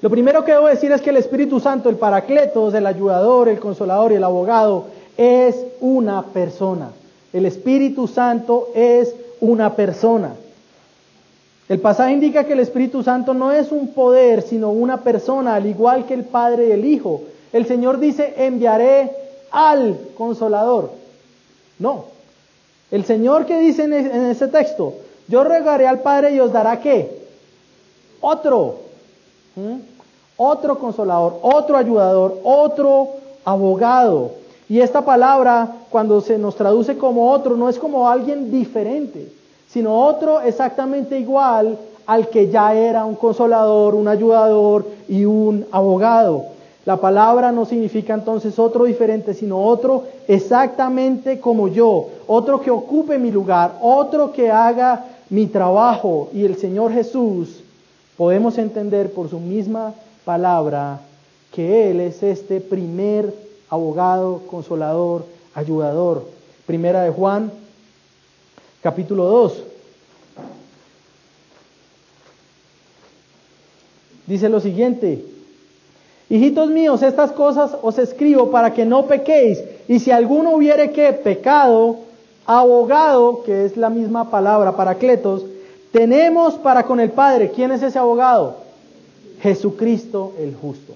[0.02, 3.60] Lo primero que debo decir es que el Espíritu Santo, el Paracletos, el ayudador, el
[3.60, 4.88] consolador y el abogado,
[5.18, 6.89] es una persona.
[7.32, 10.36] El Espíritu Santo es una persona.
[11.70, 15.66] El pasaje indica que el Espíritu Santo no es un poder, sino una persona, al
[15.66, 17.22] igual que el Padre y el Hijo.
[17.54, 19.12] El Señor dice, enviaré
[19.52, 20.92] al consolador.
[21.80, 22.12] No.
[22.93, 24.93] El Señor que dice en ese texto,
[25.27, 27.23] yo regaré al Padre y os dará qué?
[28.21, 28.75] Otro.
[30.38, 33.08] Otro consolador, otro ayudador, otro
[33.45, 34.34] abogado.
[34.69, 39.27] Y esta palabra, cuando se nos traduce como otro, no es como alguien diferente,
[39.67, 46.45] sino otro exactamente igual al que ya era un consolador, un ayudador y un abogado.
[46.86, 53.17] La palabra no significa entonces otro diferente, sino otro exactamente como yo, otro que ocupe
[53.17, 56.30] mi lugar, otro que haga mi trabajo.
[56.34, 57.62] Y el Señor Jesús,
[58.17, 59.93] podemos entender por su misma
[60.26, 61.00] palabra,
[61.54, 63.34] que Él es este primer
[63.69, 66.28] abogado, consolador, ayudador.
[66.65, 67.52] Primera de Juan,
[68.82, 69.63] capítulo 2.
[74.28, 75.33] Dice lo siguiente,
[76.30, 81.14] hijitos míos, estas cosas os escribo para que no pequéis, y si alguno hubiere que
[81.14, 81.98] pecado,
[82.46, 85.46] abogado, que es la misma palabra, paracletos,
[85.92, 87.52] tenemos para con el Padre.
[87.52, 88.56] ¿Quién es ese abogado?
[89.42, 90.94] Jesucristo el justo.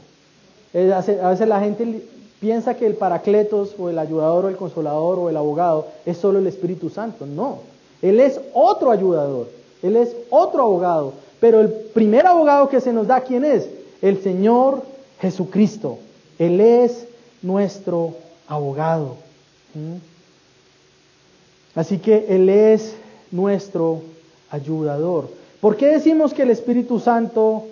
[0.74, 2.04] A veces la gente
[2.40, 6.40] piensa que el paracletos o el ayudador o el consolador o el abogado es solo
[6.40, 7.26] el Espíritu Santo.
[7.26, 7.60] No,
[8.02, 9.48] Él es otro ayudador,
[9.84, 11.14] Él es otro abogado.
[11.40, 13.70] Pero el primer abogado que se nos da, ¿quién es?
[14.02, 14.82] El Señor
[15.20, 16.00] Jesucristo.
[16.40, 17.06] Él es
[17.42, 18.16] nuestro
[18.48, 19.16] abogado.
[19.74, 19.98] ¿Mm?
[21.76, 22.96] Así que Él es
[23.32, 24.02] nuestro
[24.50, 25.30] ayudador.
[25.62, 27.66] ¿Por qué decimos que el Espíritu Santo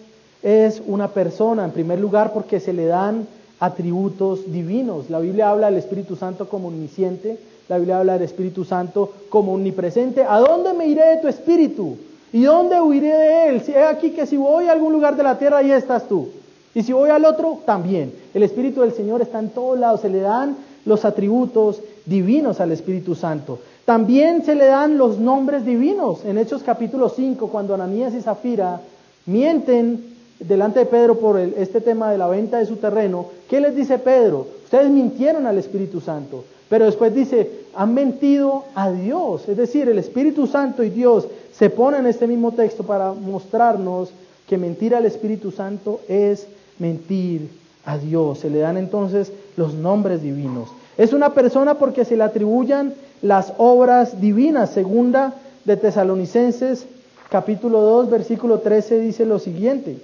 [0.43, 1.65] es una persona?
[1.65, 3.27] En primer lugar, porque se le dan
[3.59, 5.09] atributos divinos.
[5.09, 9.53] La Biblia habla del Espíritu Santo como omnisciente, la Biblia habla del Espíritu Santo como
[9.53, 10.23] omnipresente.
[10.23, 11.97] ¿A dónde me iré de tu Espíritu?
[12.31, 13.61] ¿Y dónde huiré de él?
[13.61, 16.29] Si es aquí que si voy a algún lugar de la tierra, ahí estás tú.
[16.75, 18.13] Y si voy al otro, también.
[18.33, 20.01] El Espíritu del Señor está en todos lados.
[20.01, 23.59] Se le dan los atributos divinos al Espíritu Santo.
[23.85, 26.25] También se le dan los nombres divinos.
[26.25, 28.81] En Hechos capítulo 5, cuando Ananías y Zafira
[29.25, 33.73] mienten delante de Pedro por este tema de la venta de su terreno, ¿qué les
[33.73, 34.45] dice Pedro?
[34.65, 36.43] Ustedes mintieron al Espíritu Santo.
[36.67, 39.47] Pero después dice, han mentido a Dios.
[39.47, 44.09] Es decir, el Espíritu Santo y Dios se ponen en este mismo texto para mostrarnos
[44.47, 46.47] que mentir al Espíritu Santo es
[46.79, 47.49] mentir
[47.85, 48.39] a Dios.
[48.39, 50.69] Se le dan entonces los nombres divinos.
[50.97, 54.71] Es una persona porque se le atribuyan las obras divinas.
[54.71, 55.33] Segunda
[55.65, 56.85] de Tesalonicenses
[57.29, 59.97] capítulo 2 versículo 13 dice lo siguiente.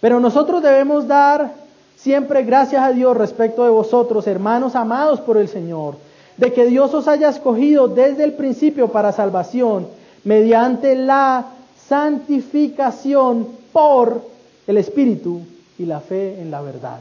[0.00, 1.52] Pero nosotros debemos dar
[1.96, 5.96] siempre gracias a Dios respecto de vosotros, hermanos amados por el Señor,
[6.36, 9.88] de que Dios os haya escogido desde el principio para salvación,
[10.22, 11.46] mediante la
[11.88, 14.20] santificación por
[14.66, 15.40] el Espíritu
[15.78, 17.00] y la fe en la verdad.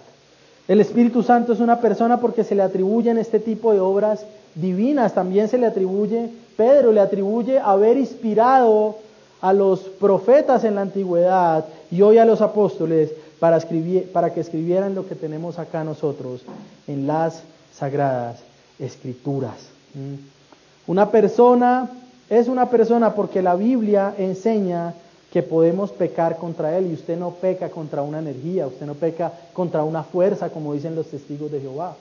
[0.67, 4.25] El Espíritu Santo es una persona porque se le atribuyen este tipo de obras
[4.55, 5.13] divinas.
[5.13, 8.95] También se le atribuye, Pedro le atribuye haber inspirado
[9.41, 14.39] a los profetas en la antigüedad y hoy a los apóstoles para, escribir, para que
[14.39, 16.41] escribieran lo que tenemos acá nosotros
[16.87, 18.39] en las sagradas
[18.79, 19.53] escrituras.
[19.93, 20.91] ¿Mm?
[20.91, 21.89] Una persona
[22.29, 24.93] es una persona porque la Biblia enseña
[25.35, 29.33] que podemos pecar contra Él y usted no peca contra una energía, usted no peca
[29.51, 31.97] contra una fuerza, como dicen los testigos de Jehová.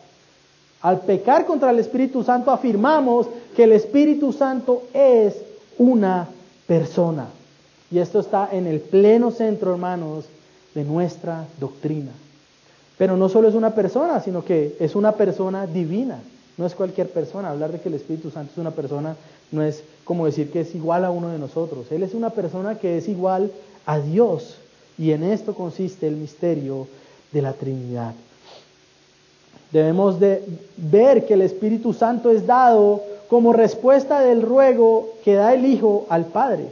[0.83, 5.35] Al pecar contra el Espíritu Santo afirmamos que el Espíritu Santo es
[5.79, 6.29] una
[6.69, 7.27] persona.
[7.91, 10.27] Y esto está en el pleno centro, hermanos,
[10.73, 12.13] de nuestra doctrina.
[12.97, 16.21] Pero no solo es una persona, sino que es una persona divina.
[16.57, 17.51] No es cualquier persona.
[17.51, 19.17] Hablar de que el Espíritu Santo es una persona
[19.55, 21.87] no es como decir que es igual a uno de nosotros.
[21.91, 23.51] Él es una persona que es igual
[23.87, 24.57] a Dios.
[24.99, 26.87] Y en esto consiste el misterio
[27.33, 28.15] de la Trinidad.
[29.73, 30.43] Debemos de
[30.77, 36.07] ver que el Espíritu Santo es dado como respuesta del ruego que da el Hijo
[36.09, 36.67] al Padre.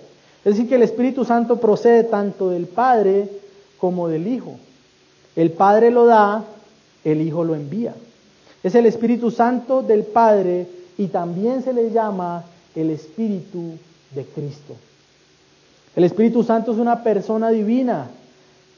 [0.44, 3.28] Es decir, que el Espíritu Santo procede tanto del Padre
[3.78, 4.56] como del Hijo.
[5.34, 6.44] El Padre lo da,
[7.04, 7.94] el Hijo lo envía.
[8.62, 12.44] Es el Espíritu Santo del Padre y también se le llama
[12.74, 13.72] el Espíritu
[14.14, 14.74] de Cristo.
[15.96, 18.08] El Espíritu Santo es una persona divina.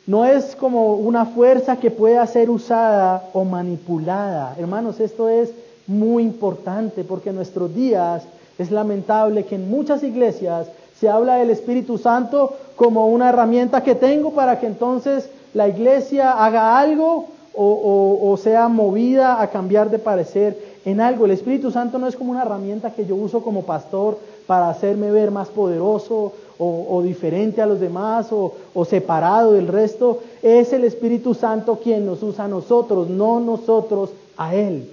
[0.06, 4.54] No es como una fuerza que pueda ser usada o manipulada.
[4.58, 5.50] Hermanos, esto es
[5.86, 8.24] muy importante porque en nuestros días
[8.58, 10.68] es lamentable que en muchas iglesias
[10.98, 16.32] se habla del Espíritu Santo como una herramienta que tengo para que entonces la iglesia
[16.32, 21.24] haga algo o, sea movida a cambiar de parecer en algo.
[21.24, 25.10] El Espíritu Santo no es como una herramienta que yo uso como pastor para hacerme
[25.10, 30.20] ver más poderoso o, diferente a los demás o, o, separado del resto.
[30.42, 34.88] Es el Espíritu Santo quien nos usa a nosotros, no nosotros a Él.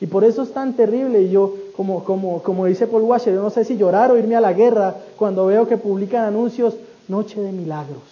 [0.00, 1.22] Y por eso es tan terrible.
[1.22, 4.36] Y yo, como, como, como dice Paul Washer, yo no sé si llorar o irme
[4.36, 6.74] a la guerra cuando veo que publican anuncios,
[7.08, 8.02] Noche de Milagros.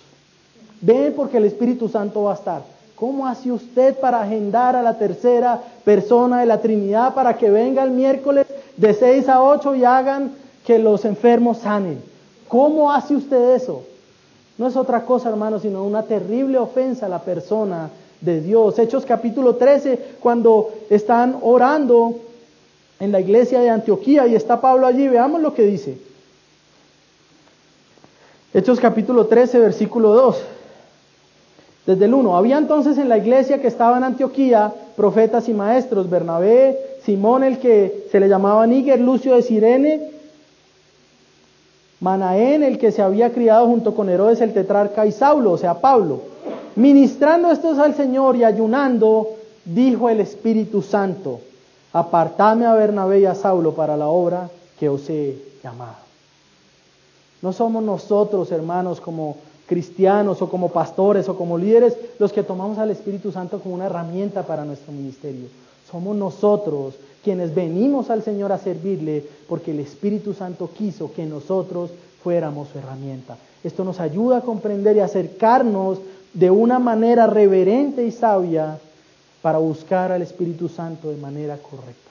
[0.80, 2.79] Ven porque el Espíritu Santo va a estar.
[3.00, 7.82] ¿Cómo hace usted para agendar a la tercera persona de la Trinidad para que venga
[7.82, 10.32] el miércoles de 6 a 8 y hagan
[10.66, 12.02] que los enfermos sanen?
[12.46, 13.84] ¿Cómo hace usted eso?
[14.58, 17.88] No es otra cosa, hermano, sino una terrible ofensa a la persona
[18.20, 18.78] de Dios.
[18.78, 22.16] Hechos capítulo 13, cuando están orando
[22.98, 25.96] en la iglesia de Antioquía y está Pablo allí, veamos lo que dice.
[28.52, 30.44] Hechos capítulo 13, versículo 2.
[31.90, 32.36] Desde el 1.
[32.36, 37.58] Había entonces en la iglesia que estaba en Antioquía profetas y maestros, Bernabé, Simón el
[37.58, 40.10] que se le llamaba Níger, Lucio de Sirene,
[41.98, 45.80] Manaén el que se había criado junto con Herodes el tetrarca y Saulo, o sea,
[45.80, 46.20] Pablo.
[46.76, 49.30] Ministrando estos al Señor y ayunando,
[49.64, 51.40] dijo el Espíritu Santo,
[51.92, 55.96] apartadme a Bernabé y a Saulo para la obra que os he llamado.
[57.42, 59.38] No somos nosotros, hermanos, como
[59.70, 63.86] cristianos o como pastores o como líderes los que tomamos al Espíritu Santo como una
[63.86, 65.46] herramienta para nuestro ministerio.
[65.88, 71.90] Somos nosotros quienes venimos al Señor a servirle porque el Espíritu Santo quiso que nosotros
[72.24, 73.36] fuéramos su herramienta.
[73.62, 75.98] Esto nos ayuda a comprender y acercarnos
[76.34, 78.80] de una manera reverente y sabia
[79.40, 82.10] para buscar al Espíritu Santo de manera correcta.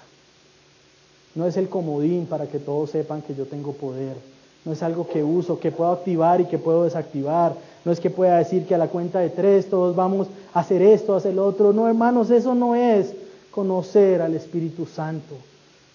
[1.36, 4.16] No es el comodín para que todos sepan que yo tengo poder.
[4.66, 7.55] No es algo que uso, que puedo activar y que puedo desactivar.
[7.86, 10.82] No es que pueda decir que a la cuenta de tres todos vamos a hacer
[10.82, 11.74] esto, a hacer lo otro.
[11.74, 13.14] No, hermanos, eso no es
[13.51, 15.36] conocer al Espíritu Santo.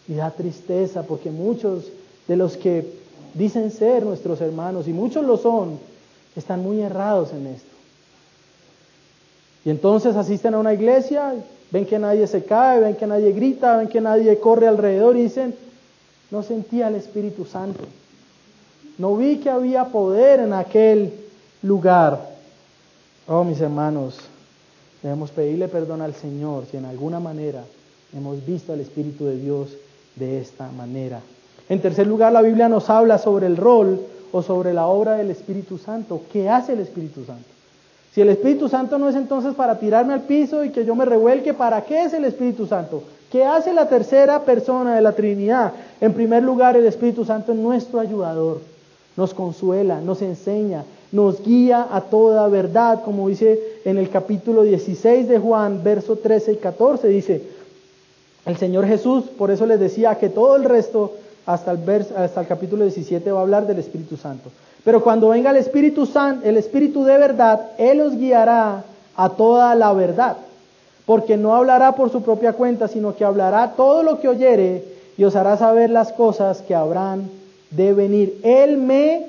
[0.09, 1.85] Y da tristeza porque muchos
[2.27, 2.87] de los que
[3.35, 5.79] dicen ser nuestros hermanos, y muchos lo son,
[6.37, 7.69] están muy errados en esto.
[9.65, 11.35] Y entonces asisten a una iglesia,
[11.71, 15.23] ven que nadie se cae, ven que nadie grita, ven que nadie corre alrededor y
[15.23, 15.55] dicen,
[16.31, 17.85] no sentía el Espíritu Santo.
[18.99, 21.13] No vi que había poder en aquel
[21.63, 22.31] lugar.
[23.27, 24.19] Oh, mis hermanos,
[25.03, 27.65] debemos pedirle perdón al Señor si en alguna manera
[28.17, 29.71] hemos visto al Espíritu de Dios
[30.15, 31.21] de esta manera.
[31.69, 35.31] En tercer lugar, la Biblia nos habla sobre el rol o sobre la obra del
[35.31, 36.23] Espíritu Santo.
[36.33, 37.49] ¿Qué hace el Espíritu Santo?
[38.15, 41.05] Si el Espíritu Santo no es entonces para tirarme al piso y que yo me
[41.05, 43.03] revuelque, ¿para qué es el Espíritu Santo?
[43.33, 45.73] ¿Qué hace la tercera persona de la Trinidad?
[46.01, 48.61] En primer lugar, el Espíritu Santo es nuestro ayudador.
[49.17, 55.29] Nos consuela, nos enseña, nos guía a toda verdad, como dice en el capítulo 16
[55.29, 57.43] de Juan, verso 13 y 14, dice
[58.47, 61.12] el Señor Jesús, por eso les decía que todo el resto,
[61.47, 64.51] hasta el, hasta el capítulo 17, va a hablar del Espíritu Santo.
[64.85, 68.85] Pero cuando venga el Espíritu Santo, el Espíritu de verdad, Él os guiará
[69.17, 70.37] a toda la verdad.
[71.07, 74.85] Porque no hablará por su propia cuenta, sino que hablará todo lo que oyere
[75.17, 77.31] y os hará saber las cosas que habrán
[77.77, 78.41] de venir.
[78.43, 79.27] Él me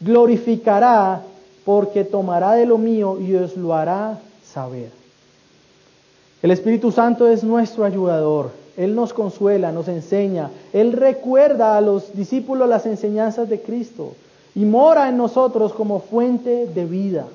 [0.00, 1.22] glorificará
[1.64, 4.90] porque tomará de lo mío y os lo hará saber.
[6.42, 8.50] El Espíritu Santo es nuestro ayudador.
[8.76, 10.50] Él nos consuela, nos enseña.
[10.72, 14.12] Él recuerda a los discípulos las enseñanzas de Cristo
[14.54, 17.26] y mora en nosotros como fuente de vida.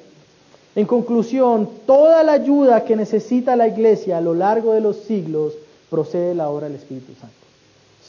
[0.75, 5.53] En conclusión, toda la ayuda que necesita la iglesia a lo largo de los siglos
[5.89, 7.42] procede de la obra del Espíritu Santo.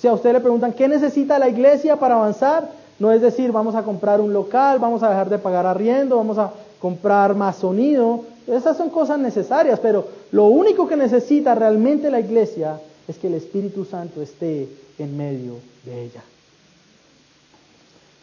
[0.04, 2.68] Si a usted le preguntan, ¿qué necesita la iglesia para avanzar?
[2.98, 6.36] No es decir, vamos a comprar un local, vamos a dejar de pagar arriendo, vamos
[6.36, 8.20] a comprar más sonido.
[8.46, 12.78] Esas son cosas necesarias, pero lo único que necesita realmente la iglesia
[13.08, 15.54] es que el Espíritu Santo esté en medio
[15.86, 16.22] de ella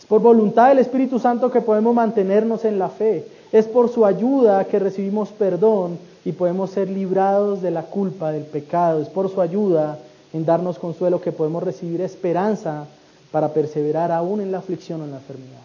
[0.08, 3.26] por voluntad del Espíritu Santo que podemos mantenernos en la fe.
[3.54, 8.44] Es por su ayuda que recibimos perdón y podemos ser librados de la culpa, del
[8.44, 9.02] pecado.
[9.02, 9.98] Es por su ayuda
[10.34, 12.86] en darnos consuelo que podemos recibir esperanza
[13.32, 15.62] para perseverar aún en la aflicción o en la enfermedad.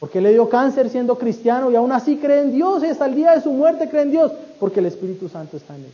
[0.00, 3.14] Porque le dio cáncer siendo cristiano y aún así cree en Dios y hasta el
[3.14, 5.92] día de su muerte cree en Dios porque el Espíritu Santo está en él.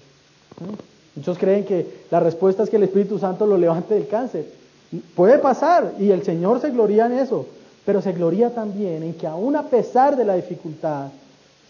[0.60, 1.18] ¿Mm?
[1.18, 4.46] Muchos creen que la respuesta es que el Espíritu Santo lo levante del cáncer.
[5.14, 7.44] Puede pasar y el Señor se gloria en eso,
[7.84, 11.08] pero se gloria también en que aún a pesar de la dificultad,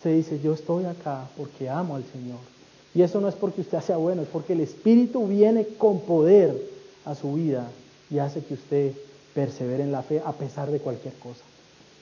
[0.02, 2.38] se dice, yo estoy acá porque amo al Señor.
[2.94, 6.54] Y eso no es porque usted sea bueno, es porque el Espíritu viene con poder
[7.04, 7.68] a su vida
[8.10, 8.92] y hace que usted
[9.34, 11.42] persevere en la fe a pesar de cualquier cosa.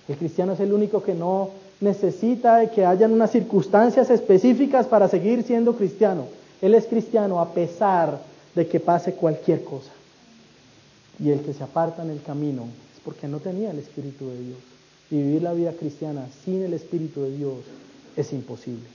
[0.09, 5.43] El cristiano es el único que no necesita que hayan unas circunstancias específicas para seguir
[5.43, 6.27] siendo cristiano.
[6.63, 8.21] Él es cristiano a pesar
[8.55, 9.91] de que pase cualquier cosa
[11.19, 12.65] y el que se aparta en el camino
[12.95, 14.59] es porque no tenía el Espíritu de Dios.
[15.11, 17.59] Y vivir la vida cristiana sin el Espíritu de Dios
[18.17, 18.87] es imposible.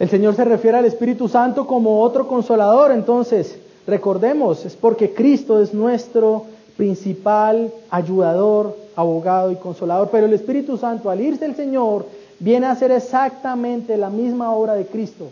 [0.00, 5.60] El Señor se refiere al Espíritu Santo como otro consolador, entonces recordemos, es porque Cristo
[5.60, 6.46] es nuestro
[6.78, 12.06] principal ayudador, abogado y consolador, pero el Espíritu Santo al irse el Señor
[12.38, 15.26] viene a hacer exactamente la misma obra de Cristo.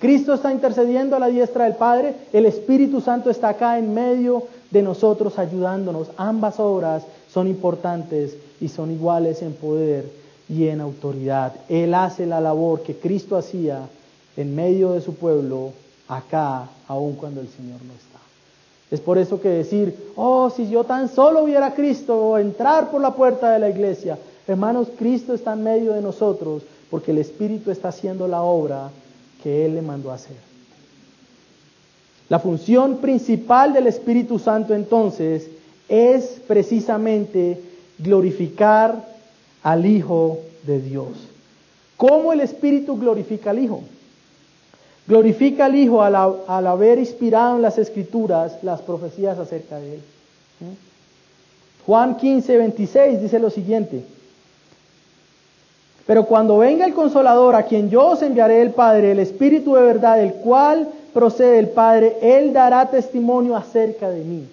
[0.00, 4.42] Cristo está intercediendo a la diestra del Padre, el Espíritu Santo está acá en medio
[4.72, 6.08] de nosotros ayudándonos.
[6.16, 10.10] Ambas obras son importantes y son iguales en poder
[10.48, 11.52] y en autoridad.
[11.68, 13.88] Él hace la labor que Cristo hacía
[14.38, 15.72] en medio de su pueblo
[16.06, 18.20] acá, aun cuando el Señor no está.
[18.88, 23.00] Es por eso que decir, oh, si yo tan solo viera Cristo o entrar por
[23.00, 24.16] la puerta de la iglesia,
[24.46, 28.90] hermanos, Cristo está en medio de nosotros porque el Espíritu está haciendo la obra
[29.42, 30.36] que Él le mandó hacer.
[32.28, 35.48] La función principal del Espíritu Santo entonces
[35.88, 37.60] es precisamente
[37.98, 39.04] glorificar
[39.64, 41.08] al Hijo de Dios.
[41.96, 43.82] ¿Cómo el Espíritu glorifica al Hijo?
[45.08, 50.02] Glorifica al Hijo al, al haber inspirado en las Escrituras las profecías acerca de Él.
[50.60, 51.86] ¿Mm?
[51.86, 54.04] Juan 15, 26 dice lo siguiente.
[56.06, 59.82] Pero cuando venga el consolador, a quien yo os enviaré el Padre, el Espíritu de
[59.82, 64.46] verdad, el cual procede el Padre, Él dará testimonio acerca de mí.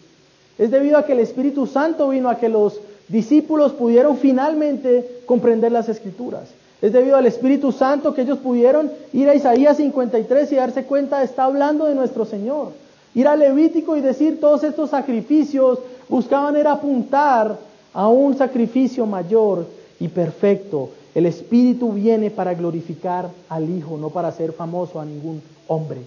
[0.58, 2.80] Es debido a que el Espíritu Santo vino a que los
[3.10, 6.50] discípulos pudieron finalmente comprender las escrituras.
[6.86, 11.24] Es debido al Espíritu Santo que ellos pudieron ir a Isaías 53 y darse cuenta,
[11.24, 12.74] está hablando de nuestro Señor.
[13.16, 17.58] Ir a Levítico y decir todos estos sacrificios buscaban era apuntar
[17.92, 19.66] a un sacrificio mayor
[20.00, 20.92] y perfecto.
[21.16, 26.02] El Espíritu viene para glorificar al Hijo, no para hacer famoso a ningún hombre.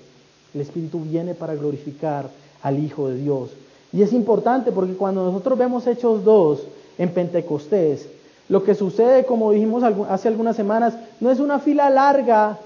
[0.54, 2.30] El Espíritu viene para glorificar
[2.62, 3.50] al Hijo de Dios.
[3.92, 6.62] Y es importante porque cuando nosotros vemos Hechos 2
[6.98, 8.06] en Pentecostés,
[8.48, 12.58] lo que sucede, como dijimos hace algunas semanas, no es una fila larga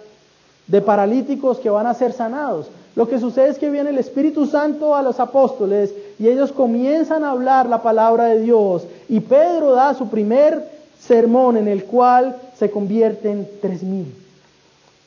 [0.69, 2.69] de paralíticos que van a ser sanados.
[2.95, 7.25] Lo que sucede es que viene el Espíritu Santo a los apóstoles y ellos comienzan
[7.25, 8.85] a hablar la palabra de Dios.
[9.09, 10.71] Y Pedro da su primer
[11.01, 14.15] sermón en el cual se convierten tres mil.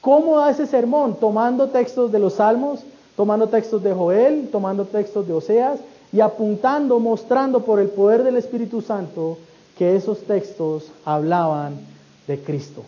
[0.01, 1.15] ¿Cómo da ese sermón?
[1.19, 2.81] Tomando textos de los Salmos,
[3.15, 5.79] tomando textos de Joel, tomando textos de Oseas
[6.11, 9.37] y apuntando, mostrando por el poder del Espíritu Santo
[9.77, 11.75] que esos textos hablaban
[12.27, 12.83] de Cristo.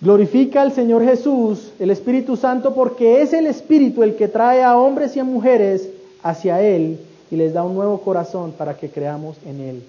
[0.00, 4.76] Glorifica al Señor Jesús, el Espíritu Santo, porque es el Espíritu el que trae a
[4.76, 5.88] hombres y a mujeres
[6.22, 7.00] hacia Él
[7.30, 9.82] y les da un nuevo corazón para que creamos en Él.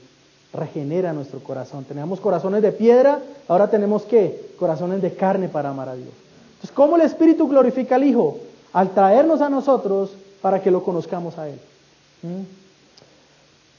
[0.53, 1.84] Regenera nuestro corazón.
[1.84, 6.09] Teníamos corazones de piedra, ahora tenemos que corazones de carne para amar a Dios.
[6.53, 8.38] Entonces, ¿cómo el Espíritu glorifica al Hijo?
[8.73, 10.11] Al traernos a nosotros
[10.41, 11.59] para que lo conozcamos a Él.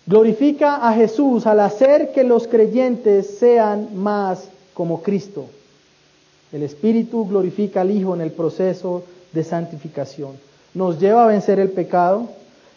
[0.09, 5.45] Glorifica a Jesús al hacer que los creyentes sean más como Cristo.
[6.51, 9.03] El Espíritu glorifica al Hijo en el proceso
[9.35, 10.31] de santificación.
[10.73, 12.27] Nos lleva a vencer el pecado,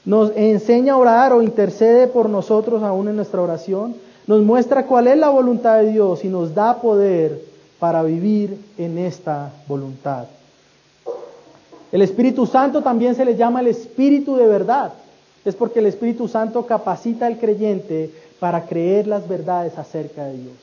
[0.04, 3.96] nos enseña a orar o intercede por nosotros aún en nuestra oración,
[4.28, 7.40] nos muestra cuál es la voluntad de Dios y nos da poder
[7.80, 10.26] para vivir en esta voluntad.
[11.94, 14.92] El Espíritu Santo también se le llama el Espíritu de verdad
[15.46, 20.56] es porque el Espíritu Santo capacita al creyente para creer las verdades acerca de Dios.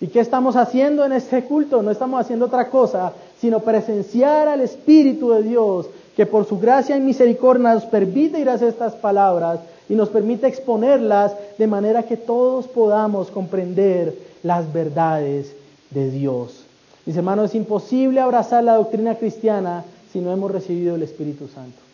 [0.00, 1.82] ¿Y qué estamos haciendo en este culto?
[1.82, 6.96] No estamos haciendo otra cosa, sino presenciar al Espíritu de Dios, que por su gracia
[6.96, 12.16] y misericordia nos permite ir a estas palabras y nos permite exponerlas de manera que
[12.16, 15.52] todos podamos comprender las verdades
[15.90, 16.64] de Dios.
[17.06, 21.85] Mis hermanos, es imposible abrazar la doctrina cristiana si no hemos recibido el Espíritu Santo.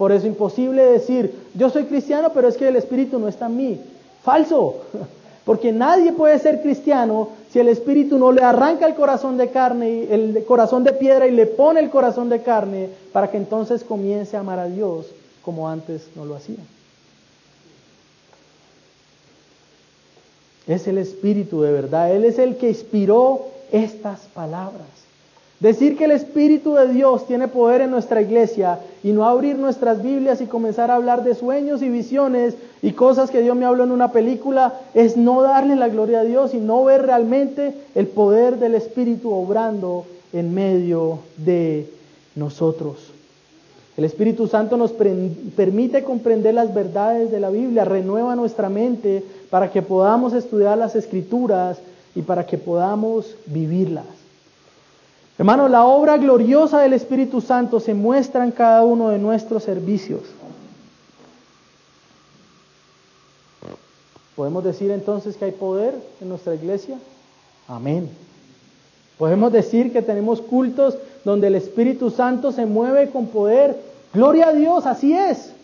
[0.00, 3.48] Por eso es imposible decir, yo soy cristiano, pero es que el Espíritu no está
[3.48, 3.80] en mí.
[4.22, 4.76] Falso,
[5.44, 10.06] porque nadie puede ser cristiano si el Espíritu no le arranca el corazón de carne,
[10.10, 14.38] el corazón de piedra y le pone el corazón de carne para que entonces comience
[14.38, 15.04] a amar a Dios
[15.44, 16.64] como antes no lo hacía.
[20.66, 24.99] Es el Espíritu de verdad, Él es el que inspiró estas palabras.
[25.60, 30.02] Decir que el Espíritu de Dios tiene poder en nuestra iglesia y no abrir nuestras
[30.02, 33.84] Biblias y comenzar a hablar de sueños y visiones y cosas que Dios me habló
[33.84, 38.06] en una película es no darle la gloria a Dios y no ver realmente el
[38.06, 41.90] poder del Espíritu obrando en medio de
[42.36, 43.12] nosotros.
[43.98, 49.70] El Espíritu Santo nos permite comprender las verdades de la Biblia, renueva nuestra mente para
[49.70, 51.76] que podamos estudiar las escrituras
[52.14, 54.19] y para que podamos vivirlas.
[55.40, 60.20] Hermano, la obra gloriosa del Espíritu Santo se muestra en cada uno de nuestros servicios.
[64.36, 66.98] ¿Podemos decir entonces que hay poder en nuestra iglesia?
[67.68, 68.10] Amén.
[69.16, 73.80] Podemos decir que tenemos cultos donde el Espíritu Santo se mueve con poder.
[74.12, 75.54] Gloria a Dios, así es.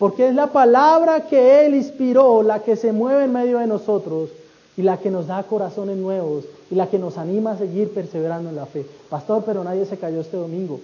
[0.00, 4.30] Porque es la palabra que Él inspiró la que se mueve en medio de nosotros
[4.76, 8.50] y la que nos da corazones nuevos y la que nos anima a seguir perseverando
[8.50, 8.84] en la fe.
[9.08, 10.80] Pastor, pero nadie se cayó este domingo.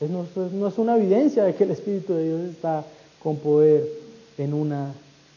[0.00, 2.84] No, es una evidencia de que el Espíritu de Dios está
[3.22, 3.86] con poder
[4.38, 4.94] en una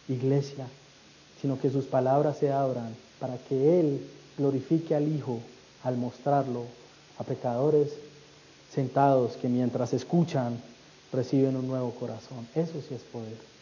[0.08, 0.66] iglesia,
[1.42, 4.00] sino que sus palabras se abran para que Él
[4.38, 5.40] glorifique al Hijo
[5.84, 6.64] al mostrarlo
[7.18, 7.90] a pecadores
[8.74, 10.58] sentados que mientras escuchan
[11.12, 12.48] reciben un nuevo corazón.
[12.56, 13.53] Eso sí es poder.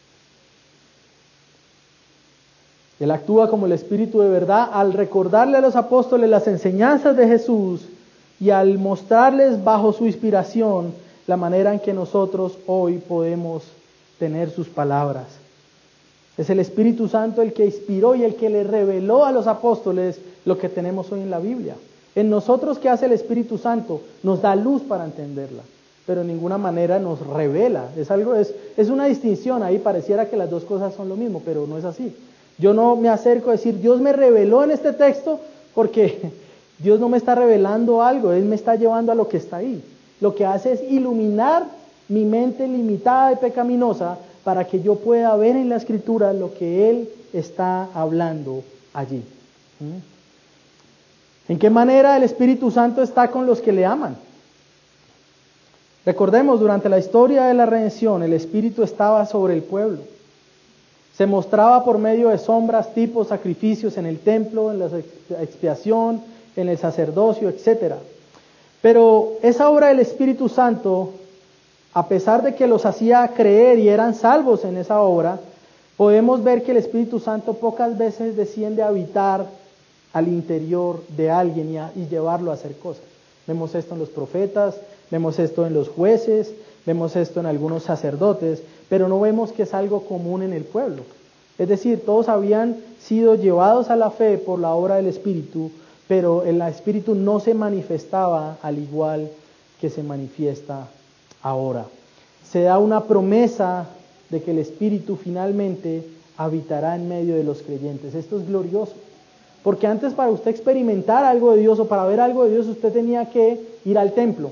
[3.02, 7.26] Él actúa como el Espíritu de verdad al recordarle a los apóstoles las enseñanzas de
[7.26, 7.80] Jesús
[8.38, 10.92] y al mostrarles bajo su inspiración
[11.26, 13.64] la manera en que nosotros hoy podemos
[14.20, 15.24] tener sus palabras.
[16.38, 20.20] Es el Espíritu Santo el que inspiró y el que le reveló a los apóstoles
[20.44, 21.74] lo que tenemos hoy en la Biblia.
[22.14, 24.00] En nosotros, ¿qué hace el Espíritu Santo?
[24.22, 25.62] Nos da luz para entenderla,
[26.06, 27.86] pero en ninguna manera nos revela.
[27.96, 31.42] Es algo, es, es una distinción ahí, pareciera que las dos cosas son lo mismo,
[31.44, 32.14] pero no es así.
[32.62, 35.40] Yo no me acerco a decir, Dios me reveló en este texto
[35.74, 36.30] porque
[36.78, 39.82] Dios no me está revelando algo, Él me está llevando a lo que está ahí.
[40.20, 41.64] Lo que hace es iluminar
[42.08, 46.88] mi mente limitada y pecaminosa para que yo pueda ver en la escritura lo que
[46.88, 48.62] Él está hablando
[48.94, 49.24] allí.
[49.80, 51.50] ¿Mm?
[51.52, 54.16] ¿En qué manera el Espíritu Santo está con los que le aman?
[56.06, 60.11] Recordemos, durante la historia de la redención, el Espíritu estaba sobre el pueblo.
[61.16, 64.88] Se mostraba por medio de sombras, tipos, sacrificios en el templo, en la
[65.40, 66.22] expiación,
[66.56, 67.94] en el sacerdocio, etc.
[68.80, 71.10] Pero esa obra del Espíritu Santo,
[71.94, 75.38] a pesar de que los hacía creer y eran salvos en esa obra,
[75.96, 79.46] podemos ver que el Espíritu Santo pocas veces desciende a habitar
[80.12, 83.04] al interior de alguien y, llevarlo a hacer cosas.
[83.46, 84.76] Vemos esto en los profetas,
[85.10, 86.52] vemos esto en los jueces,
[86.86, 88.62] vemos esto en algunos sacerdotes,
[88.92, 91.04] pero no vemos que es algo común en el pueblo.
[91.56, 95.70] Es decir, todos habían sido llevados a la fe por la obra del Espíritu,
[96.08, 99.30] pero el Espíritu no se manifestaba al igual
[99.80, 100.88] que se manifiesta
[101.40, 101.86] ahora.
[102.46, 103.86] Se da una promesa
[104.28, 108.14] de que el Espíritu finalmente habitará en medio de los creyentes.
[108.14, 108.92] Esto es glorioso.
[109.62, 112.92] Porque antes para usted experimentar algo de Dios o para ver algo de Dios, usted
[112.92, 114.50] tenía que ir al templo,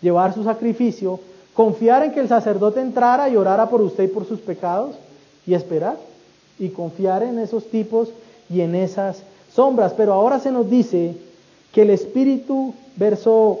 [0.00, 1.20] llevar su sacrificio,
[1.54, 4.96] confiar en que el sacerdote entrara y orara por usted y por sus pecados
[5.46, 5.96] y esperar.
[6.58, 8.10] Y confiar en esos tipos
[8.48, 9.22] y en esas
[9.54, 9.94] sombras.
[9.94, 11.16] Pero ahora se nos dice
[11.72, 13.58] que el Espíritu, verso,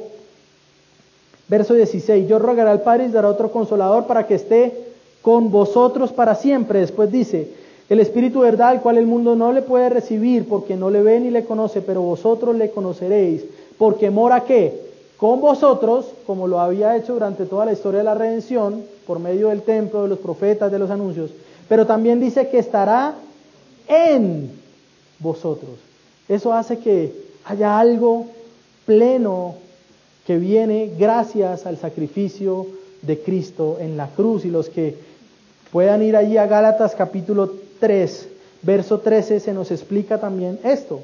[1.48, 6.12] verso 16, yo rogaré al Padre y dará otro consolador para que esté con vosotros
[6.12, 6.80] para siempre.
[6.80, 7.48] Después dice,
[7.88, 11.20] el Espíritu verdad, el cual el mundo no le puede recibir porque no le ve
[11.20, 13.44] ni le conoce, pero vosotros le conoceréis,
[13.78, 14.81] porque mora qué?
[15.22, 19.50] Con vosotros, como lo había hecho durante toda la historia de la redención, por medio
[19.50, 21.30] del templo, de los profetas, de los anuncios,
[21.68, 23.14] pero también dice que estará
[23.86, 24.50] en
[25.20, 25.78] vosotros.
[26.28, 27.12] Eso hace que
[27.44, 28.26] haya algo
[28.84, 29.54] pleno
[30.26, 32.66] que viene gracias al sacrificio
[33.02, 34.96] de Cristo en la cruz y los que
[35.72, 37.50] Puedan ir allí a Gálatas capítulo
[37.80, 38.28] 3,
[38.60, 41.00] verso 13, se nos explica también esto.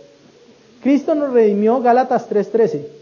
[0.83, 2.98] Cristo nos redimió, Gálatas 3:13.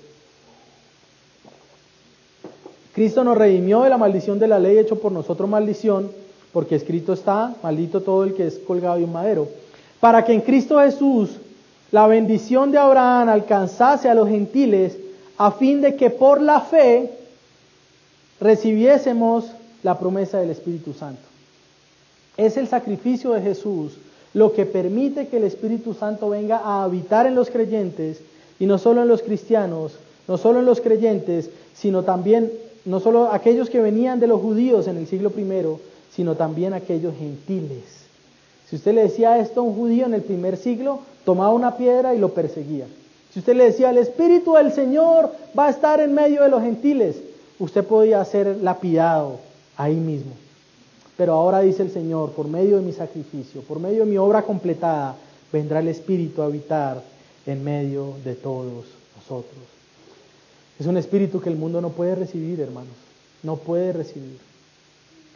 [2.96, 6.10] Cristo nos redimió de la maldición de la ley hecho por nosotros maldición,
[6.50, 9.48] porque escrito está, maldito todo el que es colgado de un madero,
[10.00, 11.28] para que en Cristo Jesús
[11.92, 14.96] la bendición de Abraham alcanzase a los gentiles,
[15.36, 17.10] a fin de que por la fe
[18.40, 19.44] recibiésemos
[19.82, 21.20] la promesa del Espíritu Santo.
[22.38, 23.92] Es el sacrificio de Jesús
[24.32, 28.22] lo que permite que el Espíritu Santo venga a habitar en los creyentes
[28.58, 32.50] y no solo en los cristianos, no solo en los creyentes, sino también,
[32.86, 35.76] no solo aquellos que venían de los judíos en el siglo I,
[36.14, 37.82] sino también aquellos gentiles.
[38.70, 42.14] Si usted le decía esto a un judío en el primer siglo, tomaba una piedra
[42.14, 42.86] y lo perseguía.
[43.32, 46.62] Si usted le decía, el Espíritu del Señor va a estar en medio de los
[46.62, 47.16] gentiles,
[47.58, 49.40] usted podía ser lapidado
[49.76, 50.32] ahí mismo.
[51.16, 54.42] Pero ahora dice el Señor, por medio de mi sacrificio, por medio de mi obra
[54.42, 55.16] completada,
[55.52, 57.02] vendrá el Espíritu a habitar
[57.46, 59.75] en medio de todos nosotros.
[60.78, 62.94] Es un espíritu que el mundo no puede recibir, hermanos.
[63.42, 64.38] No puede recibir.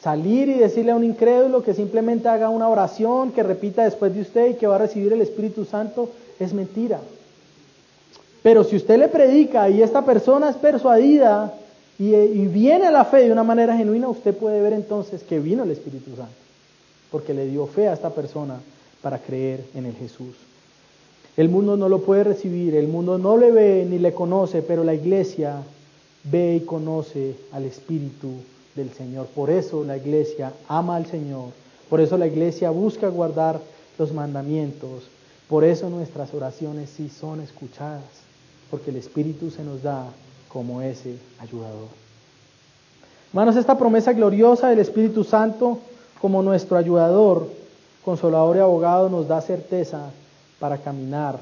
[0.02, 4.22] Salir y decirle a un incrédulo que simplemente haga una oración, que repita después de
[4.22, 7.00] usted y que va a recibir el Espíritu Santo, es mentira.
[8.42, 11.54] Pero si usted le predica y esta persona es persuadida
[11.98, 12.12] y,
[12.46, 15.70] viene a la fe de una manera genuina, usted puede ver entonces que vino el
[15.70, 16.32] Espíritu Santo,
[17.10, 18.58] porque le dio fe a esta persona
[19.02, 20.34] para creer en el Jesús.
[21.40, 24.84] El mundo no lo puede recibir, el mundo no le ve ni le conoce, pero
[24.84, 25.62] la iglesia
[26.24, 28.28] ve y conoce al Espíritu
[28.76, 29.24] del Señor.
[29.28, 31.46] Por eso la iglesia ama al Señor,
[31.88, 33.58] por eso la iglesia busca guardar
[33.98, 35.04] los mandamientos,
[35.48, 38.04] por eso nuestras oraciones sí son escuchadas,
[38.70, 40.08] porque el Espíritu se nos da
[40.46, 41.88] como ese ayudador.
[43.30, 45.78] Hermanos, esta promesa gloriosa del Espíritu Santo
[46.20, 47.48] como nuestro ayudador,
[48.04, 50.10] consolador y abogado nos da certeza
[50.60, 51.40] para caminar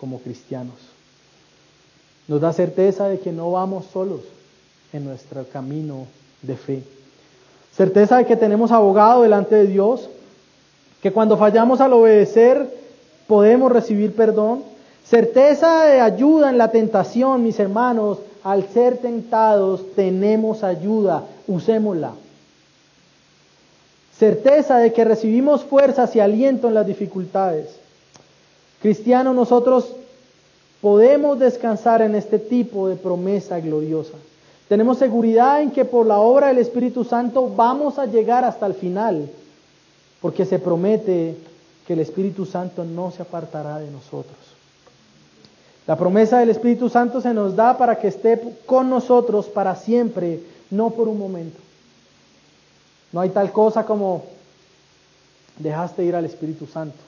[0.00, 0.74] como cristianos.
[2.26, 4.22] Nos da certeza de que no vamos solos
[4.92, 6.06] en nuestro camino
[6.42, 6.82] de fe.
[7.76, 10.08] Certeza de que tenemos abogado delante de Dios,
[11.00, 12.68] que cuando fallamos al obedecer
[13.28, 14.64] podemos recibir perdón.
[15.04, 22.12] Certeza de ayuda en la tentación, mis hermanos, al ser tentados tenemos ayuda, usémosla.
[24.18, 27.77] Certeza de que recibimos fuerzas y aliento en las dificultades.
[28.80, 29.92] Cristiano, nosotros
[30.80, 34.14] podemos descansar en este tipo de promesa gloriosa.
[34.68, 38.74] Tenemos seguridad en que por la obra del Espíritu Santo vamos a llegar hasta el
[38.74, 39.28] final,
[40.20, 41.36] porque se promete
[41.86, 44.36] que el Espíritu Santo no se apartará de nosotros.
[45.86, 50.40] La promesa del Espíritu Santo se nos da para que esté con nosotros para siempre,
[50.70, 51.58] no por un momento.
[53.10, 54.24] No hay tal cosa como
[55.58, 56.98] dejaste ir al Espíritu Santo.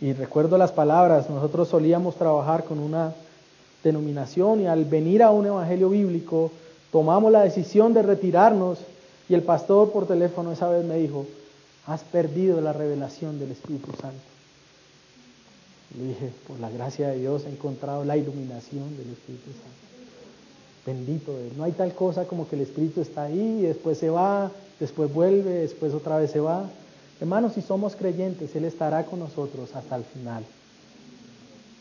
[0.00, 3.12] Y recuerdo las palabras, nosotros solíamos trabajar con una
[3.84, 6.50] denominación y al venir a un evangelio bíblico
[6.90, 8.78] tomamos la decisión de retirarnos
[9.28, 11.26] y el pastor por teléfono esa vez me dijo,
[11.86, 14.18] has perdido la revelación del Espíritu Santo.
[15.96, 19.80] Le dije, por la gracia de Dios he encontrado la iluminación del Espíritu Santo.
[20.86, 21.52] Bendito Él.
[21.56, 25.12] No hay tal cosa como que el Espíritu está ahí y después se va, después
[25.12, 26.68] vuelve, después otra vez se va.
[27.20, 30.44] Hermanos, si somos creyentes, Él estará con nosotros hasta el final.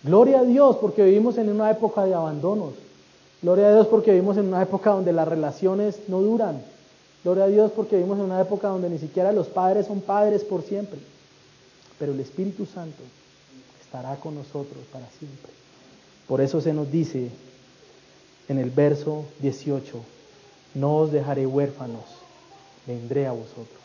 [0.03, 2.73] Gloria a Dios porque vivimos en una época de abandonos.
[3.41, 6.61] Gloria a Dios porque vivimos en una época donde las relaciones no duran.
[7.23, 10.43] Gloria a Dios porque vivimos en una época donde ni siquiera los padres son padres
[10.43, 10.99] por siempre.
[11.97, 13.01] Pero el Espíritu Santo
[13.81, 15.51] estará con nosotros para siempre.
[16.27, 17.29] Por eso se nos dice
[18.49, 19.99] en el verso 18,
[20.75, 22.03] no os dejaré huérfanos,
[22.85, 23.78] vendré a vosotros.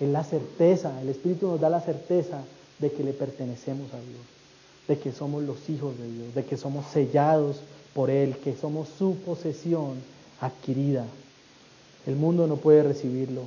[0.00, 2.38] Es la certeza, el Espíritu nos da la certeza
[2.78, 4.20] de que le pertenecemos a Dios,
[4.86, 7.56] de que somos los hijos de Dios, de que somos sellados
[7.94, 9.94] por Él, que somos su posesión
[10.40, 11.04] adquirida.
[12.06, 13.42] El mundo no puede recibirlo.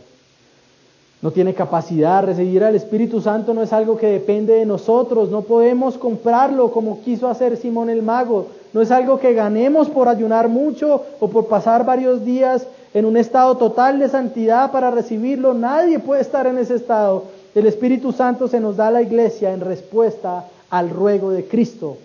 [1.21, 2.23] No tiene capacidad.
[2.25, 5.29] Recibir al Espíritu Santo no es algo que depende de nosotros.
[5.29, 8.47] No podemos comprarlo como quiso hacer Simón el Mago.
[8.73, 13.17] No es algo que ganemos por ayunar mucho o por pasar varios días en un
[13.17, 15.53] estado total de santidad para recibirlo.
[15.53, 17.25] Nadie puede estar en ese estado.
[17.55, 21.97] El Espíritu Santo se nos da a la iglesia en respuesta al ruego de Cristo,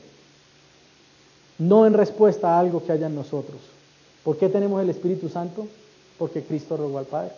[1.59, 3.59] no en respuesta a algo que haya en nosotros.
[4.24, 5.66] ¿Por qué tenemos el Espíritu Santo?
[6.18, 7.30] Porque Cristo rogó al Padre.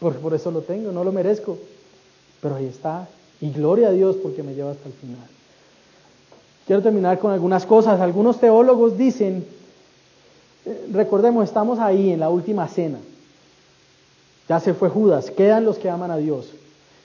[0.00, 1.58] Por, por eso lo tengo, no lo merezco.
[2.40, 3.06] Pero ahí está.
[3.40, 5.26] Y gloria a Dios porque me lleva hasta el final.
[6.66, 8.00] Quiero terminar con algunas cosas.
[8.00, 9.46] Algunos teólogos dicen
[10.92, 12.98] recordemos, estamos ahí en la última cena.
[14.48, 16.50] Ya se fue Judas, quedan los que aman a Dios.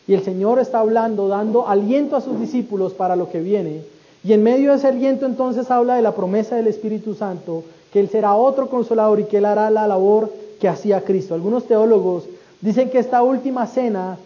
[0.08, 3.84] Y el Señor está hablando, dando aliento a sus discípulos para lo que viene.
[4.24, 8.00] Y en medio de ese aliento entonces habla de la promesa del Espíritu Santo, que
[8.00, 11.34] Él será otro consolador y que Él hará la labor que hacía Cristo.
[11.34, 12.26] Algunos teólogos
[12.62, 14.18] dicen que esta última cena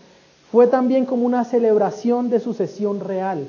[0.51, 3.47] fue también como una celebración de sucesión real.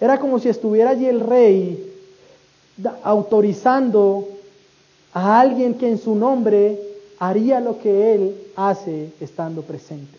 [0.00, 1.90] Era como si estuviera allí el rey
[3.04, 4.26] autorizando
[5.14, 6.78] a alguien que en su nombre
[7.18, 10.18] haría lo que Él hace estando presente.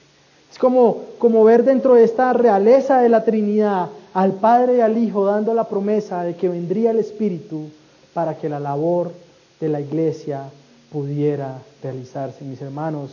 [0.51, 4.97] Es como, como ver dentro de esta realeza de la Trinidad al Padre y al
[4.97, 7.69] Hijo dando la promesa de que vendría el Espíritu
[8.13, 9.11] para que la labor
[9.59, 10.43] de la iglesia
[10.91, 12.43] pudiera realizarse.
[12.43, 13.11] Mis hermanos,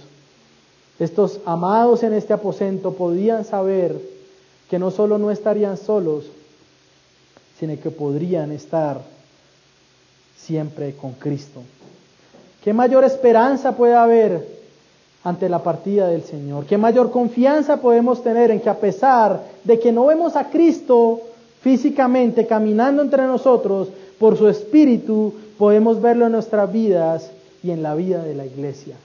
[0.99, 3.99] estos amados en este aposento podían saber
[4.69, 6.27] que no solo no estarían solos,
[7.59, 9.01] sino que podrían estar
[10.45, 11.61] siempre con Cristo.
[12.63, 14.47] ¿Qué mayor esperanza puede haber
[15.25, 16.67] ante la partida del Señor?
[16.67, 21.21] ¿Qué mayor confianza podemos tener en que a pesar de que no vemos a Cristo
[21.61, 23.89] físicamente caminando entre nosotros,
[24.19, 27.31] por su Espíritu podemos verlo en nuestras vidas
[27.63, 28.97] y en la vida de la iglesia?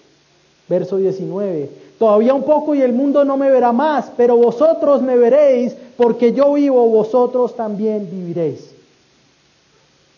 [0.67, 1.69] Verso 19.
[1.99, 6.33] Todavía un poco y el mundo no me verá más, pero vosotros me veréis, porque
[6.33, 8.74] yo vivo, vosotros también viviréis.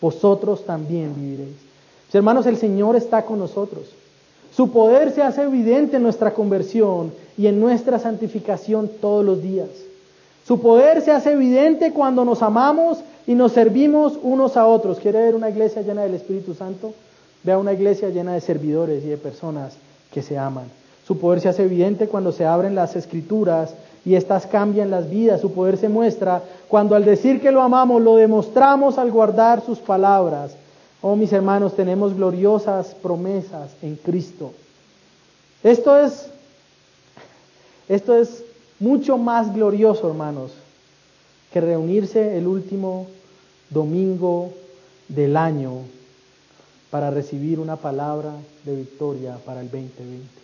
[0.00, 1.68] Vosotros también viviréis
[2.16, 3.84] hermanos, el Señor está con nosotros.
[4.54, 9.68] Su poder se hace evidente en nuestra conversión y en nuestra santificación todos los días.
[10.46, 14.98] Su poder se hace evidente cuando nos amamos y nos servimos unos a otros.
[14.98, 16.94] ¿Quiere ver una iglesia llena del Espíritu Santo?
[17.44, 19.74] Vea una iglesia llena de servidores y de personas
[20.12, 20.64] que se aman.
[21.06, 23.74] Su poder se hace evidente cuando se abren las escrituras
[24.04, 25.40] y éstas cambian las vidas.
[25.40, 29.78] Su poder se muestra cuando al decir que lo amamos lo demostramos al guardar sus
[29.78, 30.52] palabras
[31.00, 34.52] Oh, mis hermanos, tenemos gloriosas promesas en Cristo.
[35.62, 36.28] Esto es,
[37.88, 38.42] esto es
[38.80, 40.52] mucho más glorioso, hermanos,
[41.52, 43.06] que reunirse el último
[43.70, 44.52] domingo
[45.08, 45.82] del año
[46.90, 48.32] para recibir una palabra
[48.64, 50.37] de victoria para el 2020.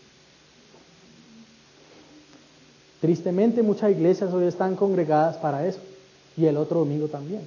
[3.05, 5.78] Tristemente muchas iglesias hoy están congregadas para eso
[6.38, 7.42] y el otro domingo también.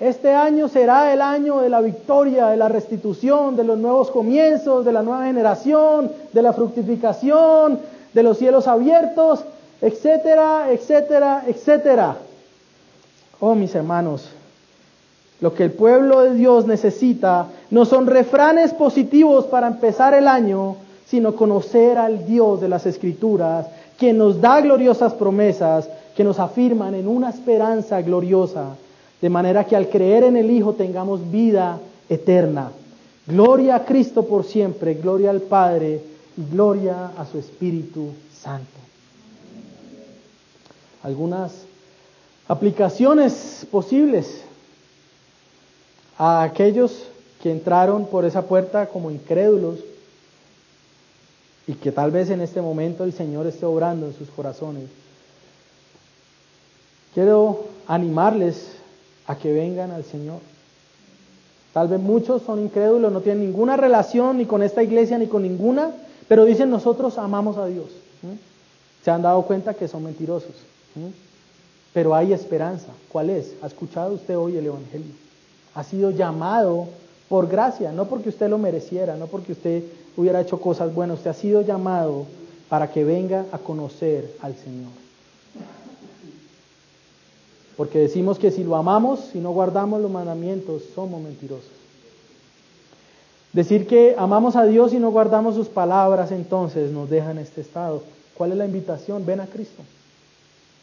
[0.00, 4.86] Este año será el año de la victoria, de la restitución, de los nuevos comienzos,
[4.86, 7.80] de la nueva generación, de la fructificación,
[8.14, 9.40] de los cielos abiertos.
[9.82, 12.16] etcétera, etcétera, etcétera.
[13.38, 14.30] Oh, mis hermanos,
[15.42, 20.76] lo que el pueblo de Dios necesita no son refranes positivos para empezar el año,
[21.06, 23.66] sino conocer al Dios de las Escrituras,
[23.98, 28.76] que nos da gloriosas promesas, que nos afirman en una esperanza gloriosa,
[29.20, 31.78] de manera que al creer en el Hijo tengamos vida
[32.08, 32.72] eterna.
[33.26, 36.00] Gloria a Cristo por siempre, gloria al Padre
[36.36, 38.66] y gloria a su Espíritu Santo.
[41.02, 41.52] Algunas
[42.48, 44.42] aplicaciones posibles
[46.18, 47.04] a aquellos
[47.42, 49.78] que entraron por esa puerta como incrédulos
[51.66, 54.84] y que tal vez en este momento el Señor esté obrando en sus corazones.
[57.14, 58.72] Quiero animarles
[59.26, 60.40] a que vengan al Señor.
[61.72, 65.42] Tal vez muchos son incrédulos, no tienen ninguna relación ni con esta iglesia ni con
[65.42, 65.92] ninguna,
[66.28, 67.86] pero dicen nosotros amamos a Dios.
[69.04, 70.54] Se han dado cuenta que son mentirosos.
[71.92, 72.88] Pero hay esperanza.
[73.10, 73.54] ¿Cuál es?
[73.62, 75.12] ¿Ha escuchado usted hoy el Evangelio?
[75.74, 76.88] Ha sido llamado
[77.28, 79.82] por gracia, no porque usted lo mereciera, no porque usted
[80.16, 82.26] hubiera hecho cosas buenas, usted ha sido llamado
[82.68, 84.90] para que venga a conocer al Señor.
[87.76, 91.70] Porque decimos que si lo amamos, si no guardamos los mandamientos, somos mentirosos.
[93.52, 97.60] Decir que amamos a Dios y no guardamos sus palabras, entonces nos deja en este
[97.60, 98.02] estado.
[98.34, 99.26] ¿Cuál es la invitación?
[99.26, 99.82] Ven a Cristo.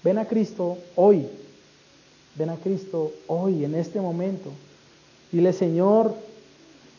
[0.03, 1.27] Ven a Cristo hoy.
[2.35, 4.49] Ven a Cristo hoy, en este momento.
[5.31, 6.13] Dile, Señor,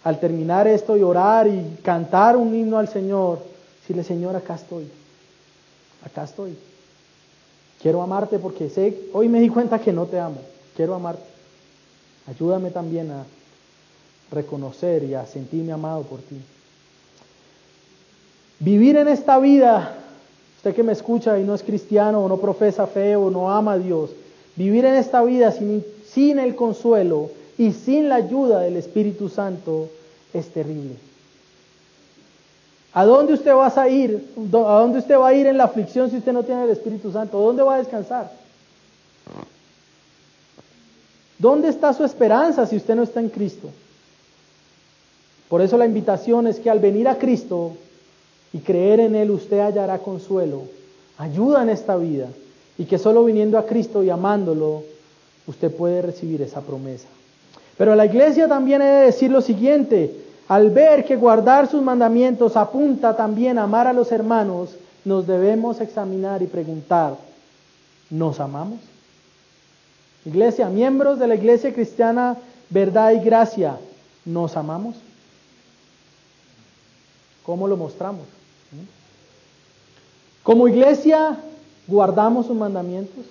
[0.05, 3.41] al terminar esto y orar y cantar un himno al Señor,
[3.87, 4.89] dile, Señor, acá estoy.
[6.05, 6.57] Acá estoy.
[7.83, 10.39] Quiero amarte porque sé, hoy me di cuenta que no te amo.
[10.77, 11.23] Quiero amarte.
[12.29, 13.25] Ayúdame también a
[14.31, 16.41] reconocer y a sentirme amado por ti.
[18.61, 19.97] Vivir en esta vida
[20.61, 23.73] Usted que me escucha y no es cristiano o no profesa fe o no ama
[23.73, 24.11] a Dios,
[24.57, 27.31] vivir en esta vida sin, sin el consuelo
[27.61, 29.91] y sin la ayuda del Espíritu Santo
[30.33, 30.95] es terrible.
[32.95, 34.33] ¿A dónde usted va a ir?
[34.35, 37.13] ¿A dónde usted va a ir en la aflicción si usted no tiene el Espíritu
[37.13, 37.39] Santo?
[37.39, 38.33] ¿Dónde va a descansar?
[41.39, 43.69] ¿Dónde está su esperanza si usted no está en Cristo?
[45.51, 47.73] Por eso la invitación es que al venir a Cristo
[48.55, 50.63] y creer en Él usted hallará consuelo,
[51.19, 52.29] ayuda en esta vida
[52.79, 54.83] y que solo viniendo a Cristo y amándolo
[55.47, 57.09] usted puede recibir esa promesa.
[57.81, 60.15] Pero la iglesia también he de decir lo siguiente,
[60.49, 65.81] al ver que guardar sus mandamientos apunta también a amar a los hermanos, nos debemos
[65.81, 67.17] examinar y preguntar,
[68.11, 68.81] ¿nos amamos?
[70.27, 72.37] Iglesia, miembros de la iglesia cristiana,
[72.69, 73.79] verdad y gracia,
[74.27, 74.97] ¿nos amamos?
[77.47, 78.27] ¿Cómo lo mostramos?
[80.43, 81.39] Como iglesia,
[81.87, 83.25] guardamos sus mandamientos.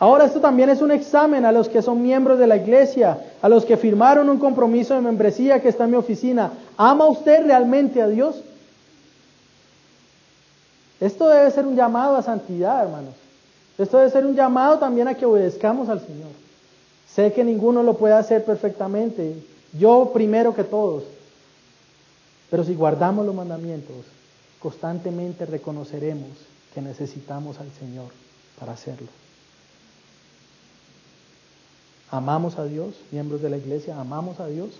[0.00, 3.50] Ahora esto también es un examen a los que son miembros de la iglesia, a
[3.50, 6.52] los que firmaron un compromiso de membresía que está en mi oficina.
[6.78, 8.42] ¿Ama usted realmente a Dios?
[11.00, 13.12] Esto debe ser un llamado a santidad, hermanos.
[13.76, 16.30] Esto debe ser un llamado también a que obedezcamos al Señor.
[17.14, 19.36] Sé que ninguno lo puede hacer perfectamente,
[19.78, 21.04] yo primero que todos.
[22.50, 23.96] Pero si guardamos los mandamientos,
[24.60, 26.30] constantemente reconoceremos
[26.72, 28.06] que necesitamos al Señor
[28.58, 29.19] para hacerlo.
[32.10, 34.70] Amamos a Dios, miembros de la iglesia, amamos a Dios.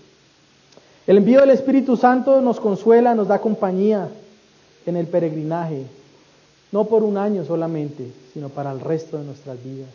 [1.06, 4.08] El envío del Espíritu Santo nos consuela, nos da compañía
[4.84, 5.86] en el peregrinaje,
[6.72, 9.88] no por un año solamente, sino para el resto de nuestras vidas.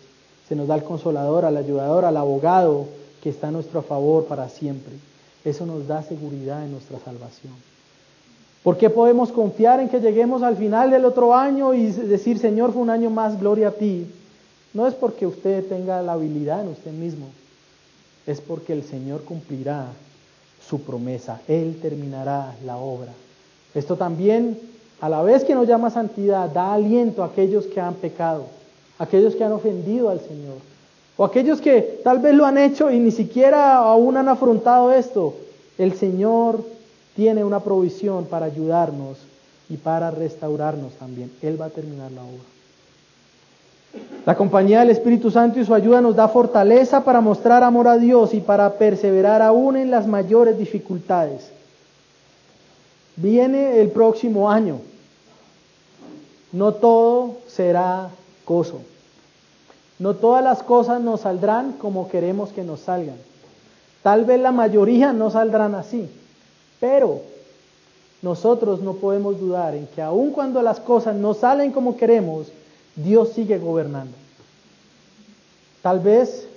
[0.48, 2.86] Se nos da el consolador, al ayudador, al abogado
[3.22, 4.94] que está a nuestro favor para siempre.
[5.44, 7.54] Eso nos da seguridad en nuestra salvación.
[8.64, 12.74] ¿Por qué podemos confiar en que lleguemos al final del otro año y decir, Señor,
[12.74, 14.08] fue un año más, gloria a ti?
[14.76, 17.28] No es porque usted tenga la habilidad en usted mismo,
[18.28, 19.88] es porque el Señor cumplirá
[20.68, 23.14] su promesa, Él terminará la obra.
[23.74, 24.60] Esto también,
[25.00, 28.48] a la vez que nos llama santidad, da aliento a aquellos que han pecado,
[29.00, 30.58] aquellos que han ofendido al Señor,
[31.16, 35.36] o aquellos que tal vez lo han hecho y ni siquiera aún han afrontado esto.
[35.78, 36.62] El Señor
[37.16, 39.20] tiene una provisión para ayudarnos
[39.70, 41.32] y para restaurarnos también.
[41.42, 42.55] Él va a terminar la obra.
[44.26, 47.98] La compañía del Espíritu Santo y su ayuda nos da fortaleza para mostrar amor a
[47.98, 51.52] Dios y para perseverar aún en las mayores dificultades.
[53.16, 54.80] Viene el próximo año.
[56.52, 58.10] No todo será
[58.48, 58.82] gozo.
[60.00, 63.18] No todas las cosas nos saldrán como queremos que nos salgan.
[64.04, 66.10] Tal vez la mayoría no saldrán así.
[66.80, 67.22] Pero
[68.22, 72.48] nosotros no podemos dudar en que aun cuando las cosas no salen como queremos,
[72.96, 74.16] Dios sigue gobernando.
[75.82, 76.48] Tal vez,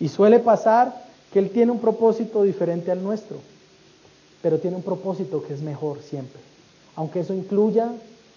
[0.00, 3.38] y suele pasar, que Él tiene un propósito diferente al nuestro,
[4.42, 6.40] pero tiene un propósito que es mejor siempre.
[6.94, 7.92] Aunque eso incluya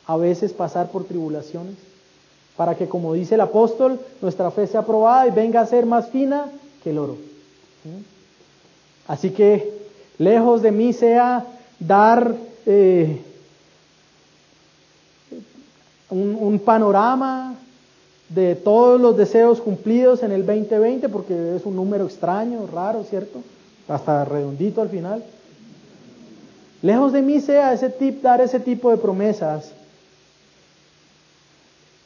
[0.05, 1.75] a veces pasar por tribulaciones,
[2.57, 6.09] para que, como dice el apóstol, nuestra fe sea probada y venga a ser más
[6.09, 6.51] fina
[6.83, 7.17] que el oro.
[9.07, 9.71] Así que,
[10.17, 11.45] lejos de mí sea
[11.79, 12.35] dar
[12.65, 13.21] eh,
[16.09, 17.55] un, panorama
[18.29, 23.41] de todos los deseos cumplidos en el 2020, porque es un número extraño, raro, ¿cierto?
[23.87, 25.23] Hasta redondito al final.
[26.81, 29.71] Lejos de mí sea ese tip, dar ese tipo de promesas,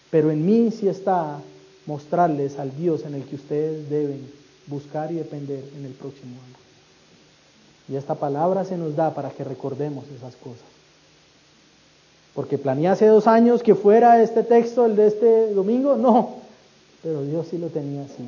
[0.10, 1.40] pero en mí sí está
[1.86, 4.32] mostrarles al Dios en el que ustedes deben
[4.68, 6.56] buscar y depender en el próximo año.
[7.90, 10.73] Y esta palabra se nos da para que recordemos esas cosas.
[12.34, 16.36] Porque planeé hace dos años que fuera este texto, el de este domingo, no,
[17.04, 18.28] pero Dios sí lo tenía así.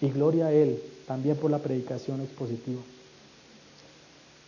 [0.00, 2.80] Y gloria a Él, también por la predicación expositiva.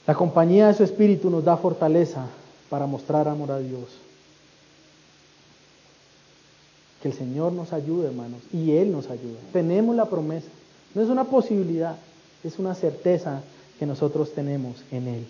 [0.06, 2.26] La compañía de su Espíritu nos da fortaleza
[2.68, 3.84] para mostrar amor a Dios.
[7.02, 9.38] Que el Señor nos ayude, hermanos, y Él nos ayuda.
[9.52, 10.48] Tenemos la promesa.
[10.94, 11.96] No es una posibilidad,
[12.42, 13.42] es una certeza
[13.78, 15.26] que nosotros tenemos en Él.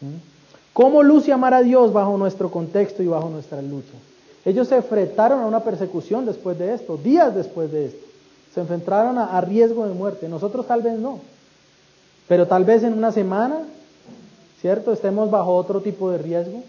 [0.00, 0.41] ¿Mm?
[0.72, 3.92] ¿Cómo luce amar a Dios bajo nuestro contexto y bajo nuestra lucha?
[4.44, 8.06] Ellos se enfrentaron a una persecución después de esto, días después de esto.
[8.54, 10.28] Se enfrentaron a, a riesgo de muerte.
[10.28, 11.20] Nosotros tal vez no.
[12.26, 13.60] Pero tal vez en una semana,
[14.60, 14.92] ¿cierto?
[14.92, 16.62] Estemos bajo otro tipo de riesgo,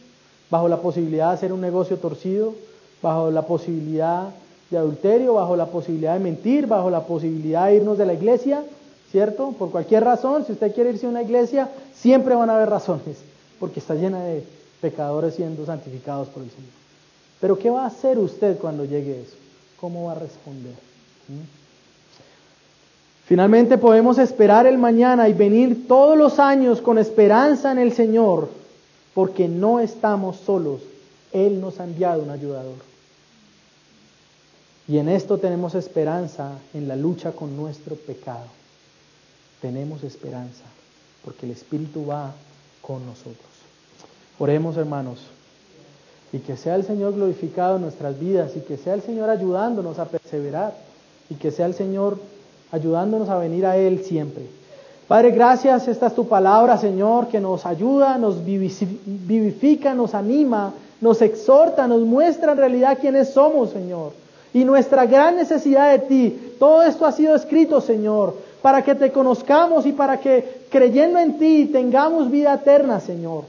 [0.49, 2.54] bajo la posibilidad de hacer un negocio torcido,
[3.01, 4.30] bajo la posibilidad
[4.70, 8.64] de adulterio, bajo la posibilidad de mentir, bajo la posibilidad de irnos de la iglesia,
[9.12, 9.54] ¿cierto?
[9.58, 13.18] Por cualquier razón, si usted quiere irse a una iglesia, siempre van a haber razones,
[13.60, 14.43] porque está llena de
[14.82, 16.72] pecadores siendo santificados por el Señor.
[17.39, 19.36] Pero ¿qué va a hacer usted cuando llegue eso?
[19.80, 20.74] ¿Cómo va a responder?
[21.28, 21.64] ¿Mm?
[23.26, 28.49] Finalmente podemos esperar el mañana y venir todos los años con esperanza en el Señor,
[29.14, 30.82] porque no estamos solos.
[31.32, 32.76] Él nos ha enviado un ayudador.
[34.88, 38.47] Y en esto tenemos esperanza en la lucha con nuestro pecado.
[39.62, 40.64] Tenemos esperanza
[41.24, 42.34] porque el Espíritu va
[42.84, 43.38] con nosotros.
[44.38, 45.19] Oremos hermanos
[46.31, 49.97] y que sea el Señor glorificado en nuestras vidas y que sea el Señor ayudándonos
[49.97, 50.75] a perseverar
[51.29, 52.19] y que sea el Señor
[52.71, 54.45] ayudándonos a venir a Él siempre.
[55.07, 61.21] Padre, gracias, esta es tu palabra, Señor, que nos ayuda, nos vivifica, nos anima, nos
[61.21, 64.13] exhorta, nos muestra en realidad quiénes somos, Señor
[64.53, 66.55] y nuestra gran necesidad de ti.
[66.59, 71.38] Todo esto ha sido escrito, Señor, para que te conozcamos y para que creyendo en
[71.38, 73.43] ti tengamos vida eterna, Señor.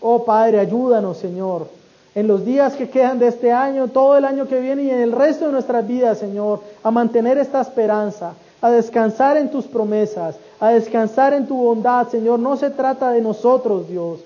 [0.00, 1.66] Oh Padre, ayúdanos, Señor,
[2.14, 5.00] en los días que quedan de este año, todo el año que viene y en
[5.00, 10.36] el resto de nuestras vidas, Señor, a mantener esta esperanza, a descansar en tus promesas,
[10.60, 12.38] a descansar en tu bondad, Señor.
[12.38, 14.20] No se trata de nosotros, Dios.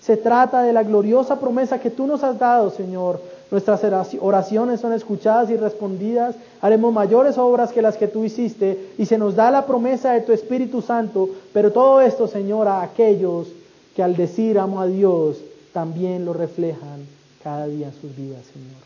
[0.00, 3.20] Se trata de la gloriosa promesa que tú nos has dado, Señor,
[3.52, 3.82] Nuestras
[4.18, 6.36] oraciones son escuchadas y respondidas.
[6.62, 10.22] Haremos mayores obras que las que tú hiciste y se nos da la promesa de
[10.22, 11.28] tu Espíritu Santo.
[11.52, 13.48] Pero todo esto, Señor, a aquellos
[13.94, 15.36] que al decir amo a Dios
[15.74, 17.06] también lo reflejan
[17.44, 18.80] cada día en sus vidas, Señor.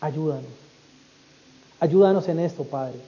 [0.00, 0.50] Ayúdanos.
[1.78, 2.98] Ayúdanos en esto, Padre.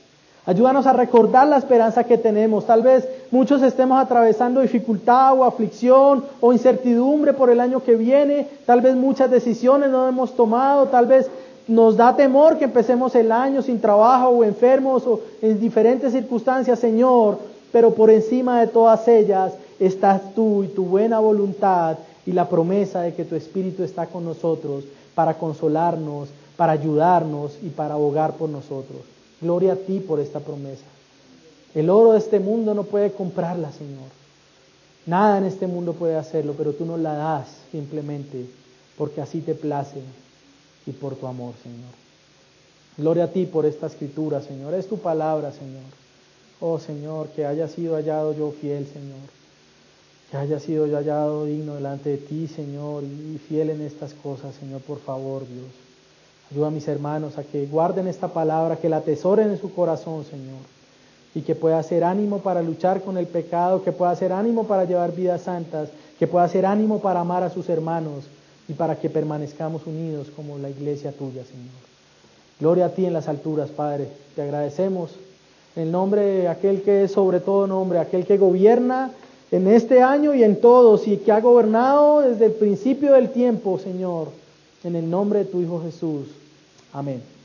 [0.46, 2.66] Ayúdanos a recordar la esperanza que tenemos.
[2.66, 8.48] Tal vez muchos estemos atravesando dificultad o aflicción o incertidumbre por el año que viene.
[8.64, 10.86] Tal vez muchas decisiones no hemos tomado.
[10.86, 11.30] Tal vez
[11.68, 16.78] nos da temor que empecemos el año sin trabajo o enfermos o en diferentes circunstancias,
[16.78, 17.38] Señor.
[17.70, 23.02] Pero por encima de todas ellas estás tú y tu buena voluntad y la promesa
[23.02, 24.84] de que tu Espíritu está con nosotros
[25.14, 29.19] para consolarnos, para ayudarnos y para abogar por nosotros.
[29.40, 30.84] Gloria a ti por esta promesa.
[31.74, 34.08] El oro de este mundo no puede comprarla, Señor.
[35.06, 38.46] Nada en este mundo puede hacerlo, pero tú nos la das simplemente
[38.98, 40.00] porque así te place
[40.86, 41.90] y por tu amor, Señor.
[42.98, 44.74] Gloria a ti por esta escritura, Señor.
[44.74, 45.84] Es tu palabra, Señor.
[46.60, 49.28] Oh, Señor, que haya sido hallado yo fiel, Señor.
[50.30, 54.54] Que haya sido yo hallado digno delante de ti, Señor, y fiel en estas cosas,
[54.56, 55.79] Señor, por favor, Dios.
[56.50, 60.24] Ayuda a mis hermanos a que guarden esta palabra, que la atesoren en su corazón,
[60.24, 60.58] Señor.
[61.34, 64.84] Y que pueda ser ánimo para luchar con el pecado, que pueda ser ánimo para
[64.84, 68.24] llevar vidas santas, que pueda ser ánimo para amar a sus hermanos
[68.68, 71.70] y para que permanezcamos unidos como la iglesia tuya, Señor.
[72.58, 74.08] Gloria a ti en las alturas, Padre.
[74.34, 75.12] Te agradecemos
[75.76, 79.12] en el nombre de aquel que es sobre todo nombre, aquel que gobierna
[79.52, 83.78] en este año y en todos y que ha gobernado desde el principio del tiempo,
[83.78, 84.28] Señor.
[84.82, 86.39] En el nombre de tu Hijo Jesús.
[86.92, 87.39] Amén.